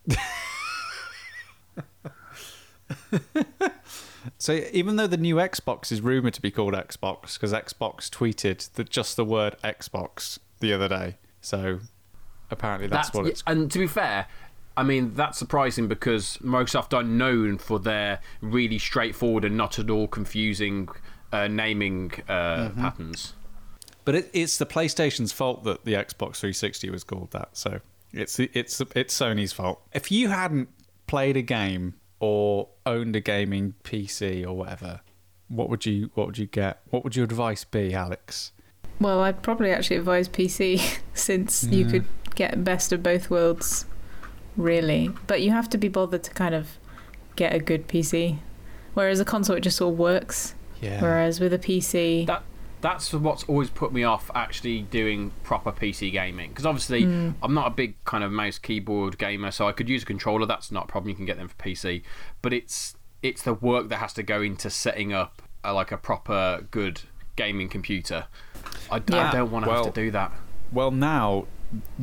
[4.39, 8.73] So even though the new Xbox is rumored to be called Xbox, because Xbox tweeted
[8.75, 11.17] that just the word Xbox the other day.
[11.41, 11.81] So
[12.51, 13.43] apparently that's, what yeah, it's.
[13.47, 14.27] And to be fair,
[14.77, 19.91] I mean that's surprising because Microsoft are known for their really straightforward and not at
[19.91, 20.89] all confusing
[21.33, 22.33] uh, naming uh,
[22.69, 22.81] Mm-hmm.
[22.81, 23.35] patterns.
[24.05, 27.51] But it, it's the PlayStation's fault that the Xbox 360 was called that.
[27.53, 27.81] So
[28.13, 29.83] it's it's it's Sony's fault.
[29.93, 30.69] If you hadn't
[31.07, 35.01] played a game or owned a gaming PC or whatever,
[35.49, 36.81] what would you what would you get?
[36.91, 38.53] What would your advice be, Alix?
[39.01, 42.05] well, I'd probably actually advise PC since you could
[42.37, 43.85] get best of both worlds,
[44.57, 45.11] really.
[45.27, 46.79] But you have to be bothered to kind of
[47.35, 48.39] get a good PC.
[48.95, 50.55] Whereas a console, it just all works.
[50.81, 51.01] Yeah.
[51.01, 52.45] Whereas with a PC, That
[52.83, 57.31] that's what's always put me off actually doing proper PC gaming because obviously hmm.
[57.43, 60.45] I'm not a big kind of mouse keyboard gamer, so I could use a controller.
[60.45, 61.09] That's not a problem.
[61.09, 62.03] You can get them for PC,
[62.43, 65.97] but it's it's the work that has to go into setting up a, like a
[65.97, 67.03] proper good
[67.37, 68.27] gaming computer.
[68.91, 69.31] I, Yeah.
[69.31, 70.33] don't want to Well- have to do that.
[70.73, 71.47] Well, now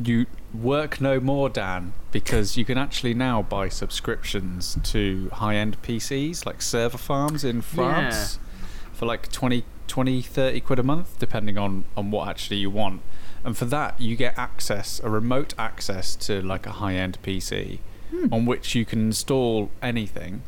[0.02, 6.46] you work no more, Dan, because you can actually now buy subscriptions to high-end PCs
[6.46, 8.38] like server farms in France
[8.92, 13.02] for like 20, 20, 30 quid a month, depending on on what actually you want.
[13.44, 17.80] And for that, you get access, a remote access to like a high-end PC,
[18.10, 18.32] hmm.
[18.32, 20.42] on which you can install anything.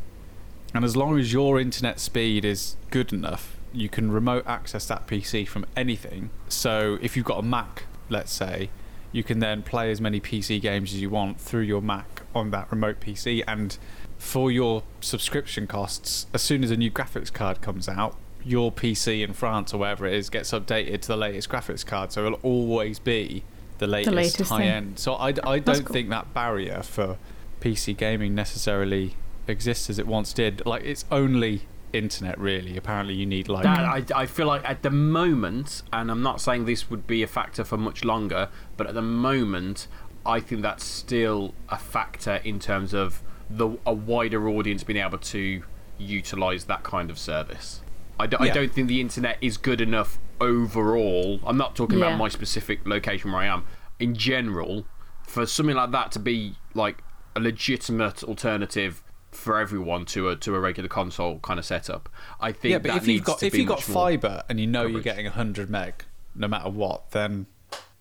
[0.72, 5.08] And as long as your internet speed is good enough, you can remote access that
[5.08, 6.30] PC from anything.
[6.48, 8.70] So if you've got a Mac, let's say,
[9.10, 12.52] you can then play as many PC games as you want through your Mac on
[12.52, 13.42] that remote PC.
[13.46, 13.76] And
[14.18, 19.22] for your subscription costs, as soon as a new graphics card comes out, your PC
[19.22, 22.12] in France or wherever it is gets updated to the latest graphics card.
[22.12, 23.44] So it'll always be
[23.78, 24.68] the latest, latest high thing.
[24.68, 24.98] end.
[24.98, 25.92] So I, I don't cool.
[25.92, 27.18] think that barrier for
[27.60, 29.14] PC gaming necessarily
[29.46, 30.64] exists as it once did.
[30.66, 31.62] Like it's only
[31.92, 32.76] internet really.
[32.76, 36.40] Apparently you need like That, I, I feel like at the moment, and I'm not
[36.40, 39.88] saying this would be a factor for much longer, but at the moment,
[40.24, 45.18] I think that's still a factor in terms of the a wider audience being able
[45.18, 45.62] to
[45.98, 47.81] utilize that kind of service.
[48.22, 48.54] I, do, I Yeah.
[48.54, 51.40] don't think the internet is good enough overall.
[51.44, 52.06] I'm not talking Yeah.
[52.06, 53.64] about my specific location where I am.
[53.98, 54.86] In general,
[55.26, 57.02] for something like that to be like
[57.36, 62.08] a legitimate alternative for everyone to a to a regular console kind of setup,
[62.40, 64.66] I think Yeah, but that if needs you've got if you've got fiber and you
[64.66, 64.92] know coverage.
[64.94, 66.04] you're getting 100 meg
[66.34, 67.46] no matter what, then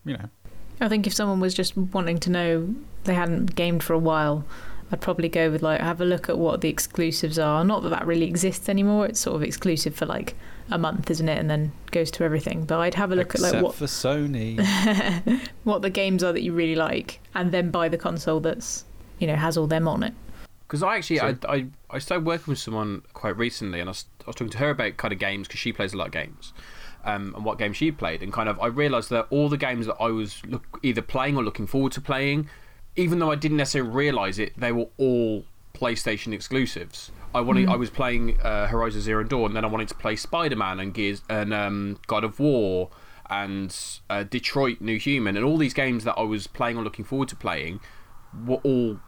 [0.06, 0.30] you know.
[0.82, 4.44] I think if someone was just wanting to know they hadn't gamed for a while,
[4.92, 7.64] I'd probably go with like have a look at what the exclusives are.
[7.64, 9.06] Not that that really exists anymore.
[9.06, 10.36] It's sort of exclusive for like
[10.70, 11.38] a month, isn't it?
[11.38, 12.66] And then goes to everything.
[12.66, 14.60] But I'd have a look Except at like what for Sony.
[15.64, 18.86] what the games are that you really like, and then buy the console that's
[19.20, 20.14] you know has all them on it.
[20.68, 24.06] Because I actually, I, I, I started working with someone quite recently, and I was,
[24.22, 26.14] I was talking to her about kind of games because she plays a lot of
[26.14, 26.54] games,
[27.04, 29.86] um, and what games she played, and kind of I realised that all the games
[29.88, 32.50] that I was look, either playing or looking forward to playing,
[32.96, 37.12] even though I didn't necessarily realise it, they were all PlayStation exclusives.
[37.34, 40.16] I wanted, I was playing uh, Horizon Zero Dawn, and then I wanted to play
[40.16, 42.90] Spider Man and Gears and um, God of War
[43.30, 43.74] and
[44.10, 47.30] uh, Detroit New Human, and all these games that I was playing or looking forward
[47.30, 47.80] to playing
[48.46, 49.00] were all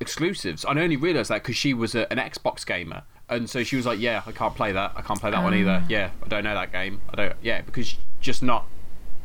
[0.00, 0.64] exclusives.
[0.64, 3.86] I only realised that because she was a, an Xbox gamer, and so she was
[3.86, 4.92] like, "Yeah, I can't play that.
[4.96, 5.84] I can't play that one either.
[5.88, 7.00] Yeah, I don't know that game.
[7.10, 7.36] I don't.
[7.40, 8.66] Yeah, because just not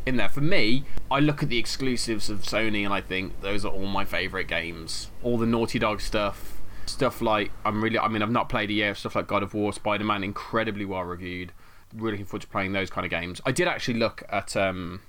[0.06, 0.30] in there.
[0.30, 3.88] For me, I look at the exclusives of Sony, and I think those are all
[3.88, 5.10] my favourite games.
[5.22, 8.00] All the Naughty Dog stuff, stuff like I'm really.
[8.00, 8.98] I mean, I've not played it yet.
[8.98, 11.52] Stuff like God of War, Spider Man, incredibly well reviewed.
[11.94, 13.42] Really looking forward to playing those kind of games.
[13.46, 14.56] I did actually look at.
[14.56, 15.02] Um,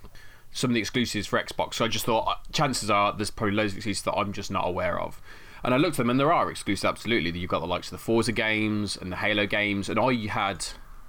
[0.55, 1.75] some of the exclusives for Xbox.
[1.75, 4.53] So I just thought, uh, chances are there's probably loads of exclusives that I'm just
[4.53, 5.21] not aware of.
[5.65, 7.39] And I looked at them, and there are exclusives, absolutely.
[7.39, 10.65] You've got the likes of the Forza games and the Halo games, and I had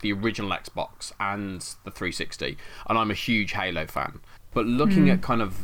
[0.05, 4.19] the original Xbox and the 360, and I'm a huge Halo fan.
[4.53, 5.09] But looking hmm.
[5.09, 5.57] at kind of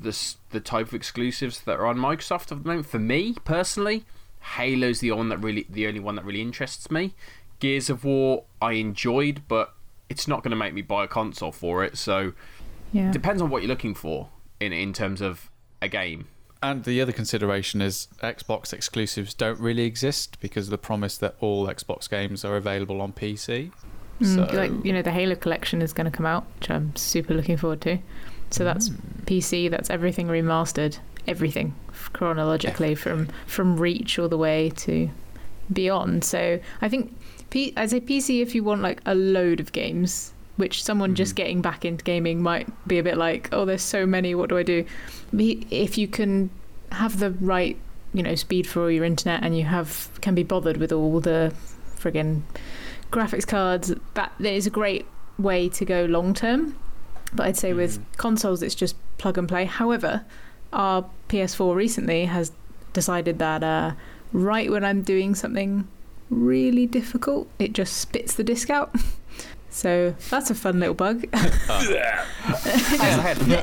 [0.00, 4.04] this, the type of exclusives that are on Microsoft at the moment, for me personally,
[4.40, 7.14] Halo's the one that really, the only one that really interests me.
[7.60, 9.74] Gears of War, I enjoyed, but
[10.08, 11.98] it's not going to make me buy a console for it.
[11.98, 12.32] So
[12.92, 13.10] Yeah.
[13.10, 14.30] depends on what you're looking for
[14.60, 15.50] in in terms of
[15.82, 16.28] a game.
[16.70, 21.34] And the other consideration is Xbox exclusives don't really exist because of the promise that
[21.40, 23.70] all Xbox games are available on PC.
[24.20, 26.94] Mm, So, like you know, the Halo collection is going to come out, which I'm
[26.96, 27.98] super looking forward to.
[28.50, 28.88] So that's
[29.26, 29.70] PC.
[29.70, 31.74] That's everything remastered, everything
[32.12, 35.10] chronologically from from Reach all the way to
[35.72, 36.24] beyond.
[36.24, 37.14] So I think
[37.50, 41.34] P- I'd say PC if you want like a load of games, which someone just
[41.34, 44.34] getting back into gaming might be a bit like, oh, there's so many.
[44.34, 44.84] What do I do?
[45.32, 46.50] If you can
[46.92, 47.76] have the right,
[48.12, 51.20] you know, speed for all your internet, and you have can be bothered with all
[51.20, 51.54] the
[51.98, 52.42] friggin'
[53.10, 55.06] graphics cards, that is a great
[55.38, 56.76] way to go long term.
[57.32, 59.64] But I'd say with consoles, it's just plug and play.
[59.64, 60.24] However,
[60.72, 62.52] our PS4 recently has
[62.92, 63.92] decided that uh,
[64.32, 65.88] right when I'm doing something
[66.30, 68.94] really difficult, it just spits the disc out.
[69.74, 71.22] So that's a fun little bug.
[71.32, 71.48] does,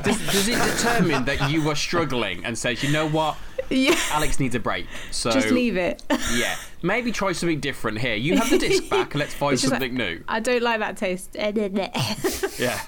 [0.04, 3.38] does it determine that you were struggling and says, you know what,
[3.70, 4.86] yeah, Alix needs a break?
[5.10, 6.02] So just leave it.
[6.34, 8.14] yeah, maybe try something different here.
[8.14, 10.22] You have the disc back, let's find It's just something new.
[10.28, 11.34] I don't like that taste.
[11.34, 11.78] yeah,
[12.58, 12.80] Yeah.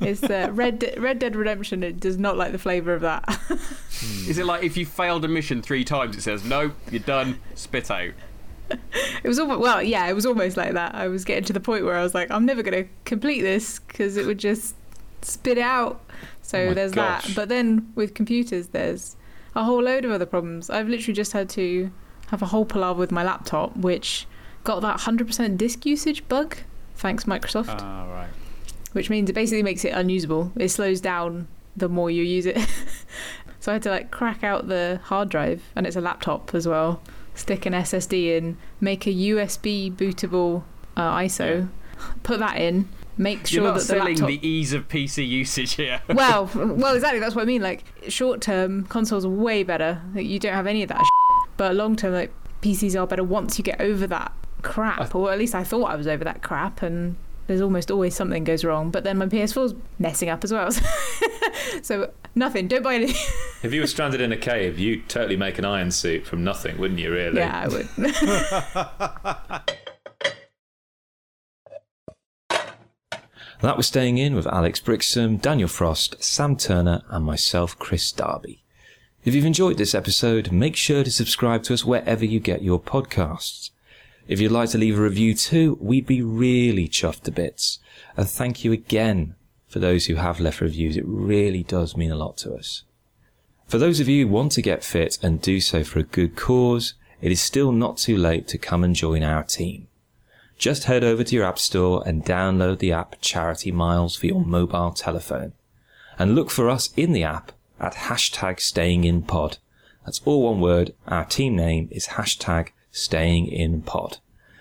[0.00, 1.82] it's uh, Red De- Red Dead Redemption.
[1.82, 3.38] It does not like the flavour of that.
[4.26, 7.38] Is it like if you failed a mission three times, it says no, you're done,
[7.54, 8.12] spit out.
[9.22, 10.94] It was almost well, yeah, it was almost like that.
[10.94, 13.42] I was getting to the point where I was like, I'm never going to complete
[13.42, 14.74] this because it would just
[15.22, 16.00] spit out.
[16.42, 17.26] So Oh there's gosh.
[17.26, 17.34] that.
[17.36, 19.16] But then with computers, there's
[19.54, 20.70] a whole load of other problems.
[20.70, 21.90] I've literally just had to
[22.28, 24.26] have a whole palaver with my laptop, which
[24.64, 26.56] got that 100% disk usage bug.
[26.96, 27.78] Thanks, Microsoft.
[27.80, 28.28] Ah, right.
[28.92, 30.50] which means it basically makes it unusable.
[30.56, 31.46] It slows down
[31.76, 32.58] the more you use it.
[33.60, 36.66] so I had to like crack out the hard drive, and it's a laptop as
[36.66, 37.02] well.
[37.40, 40.62] Stick an SSD in, make a USB bootable
[40.94, 41.70] uh, ISO,
[42.22, 42.86] put that in,
[43.16, 44.28] make sure you're not that the selling laptop.
[44.28, 46.02] the ease of PC usage here.
[46.08, 47.18] well, well, exactly.
[47.18, 47.62] That's what I mean.
[47.62, 50.02] Like short term, consoles are way better.
[50.14, 50.98] Like, you don't have any of that.
[50.98, 51.56] Shit.
[51.56, 52.30] But long term, like
[52.60, 55.96] PCs are better once you get over that crap, or at least I thought I
[55.96, 57.16] was over that crap, and
[57.50, 58.92] there's almost always something goes wrong.
[58.92, 60.70] But then my PS4's messing up as well.
[61.82, 62.68] so nothing.
[62.68, 63.16] Don't buy anything.
[63.62, 66.78] If you were stranded in a cave, you'd totally make an iron suit from nothing,
[66.78, 67.36] wouldn't you, really?
[67.36, 67.88] yeah, I would.
[73.60, 78.64] That was Staying In with Alix Brixham, Daniel Frost, Sam Turner, and myself, Kris Darby.
[79.22, 82.80] If you've enjoyed this episode, make sure to subscribe to us wherever you get your
[82.80, 83.70] podcasts.
[84.28, 87.78] If you'd like to leave a review too, we'd be really chuffed to bits.
[88.16, 89.34] And thank you again
[89.66, 90.96] for those who have left reviews.
[90.96, 92.84] It really does mean a lot to us.
[93.66, 96.36] For those of you who want to get fit and do so for a good
[96.36, 99.86] cause, it is still not too late to come and join our team.
[100.60, 104.44] just head over to your App Store and download the app Charity Miles for your
[104.44, 105.54] mobile telephone.
[106.18, 109.56] And look for us in the app at hashtag stayinginpod.
[110.04, 110.92] That's all one word.
[111.06, 114.18] Our team name is hashtag stayinginpod.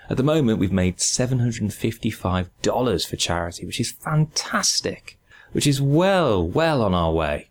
[0.10, 5.18] At the moment, we've made $755 for charity, which is fantastic,
[5.52, 7.50] which is well, well on our way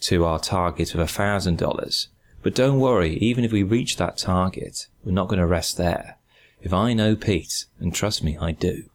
[0.00, 2.06] to our target of $1,000.
[2.42, 6.18] But don't worry, even if we reach that target, we're not going to rest there.
[6.60, 8.90] If I know Pete, and trust me, I do,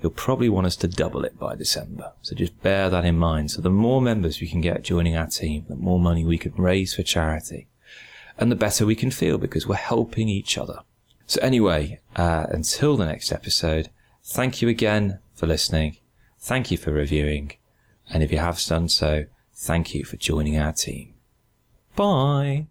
[0.00, 2.12] he'll probably want us to double it by December.
[2.22, 3.50] So just bear that in mind.
[3.50, 6.54] So the more members we can get joining our team, the more money we can
[6.54, 7.66] raise for charity.
[8.38, 10.80] And the better we can feel because we're helping each other.
[11.26, 13.90] So anyway, uh, until the next episode,
[14.24, 15.98] thank you again for listening.
[16.40, 17.52] Thank you for reviewing.
[18.08, 21.14] And if you have done so, thank you for joining our team.
[21.96, 22.68] Bye.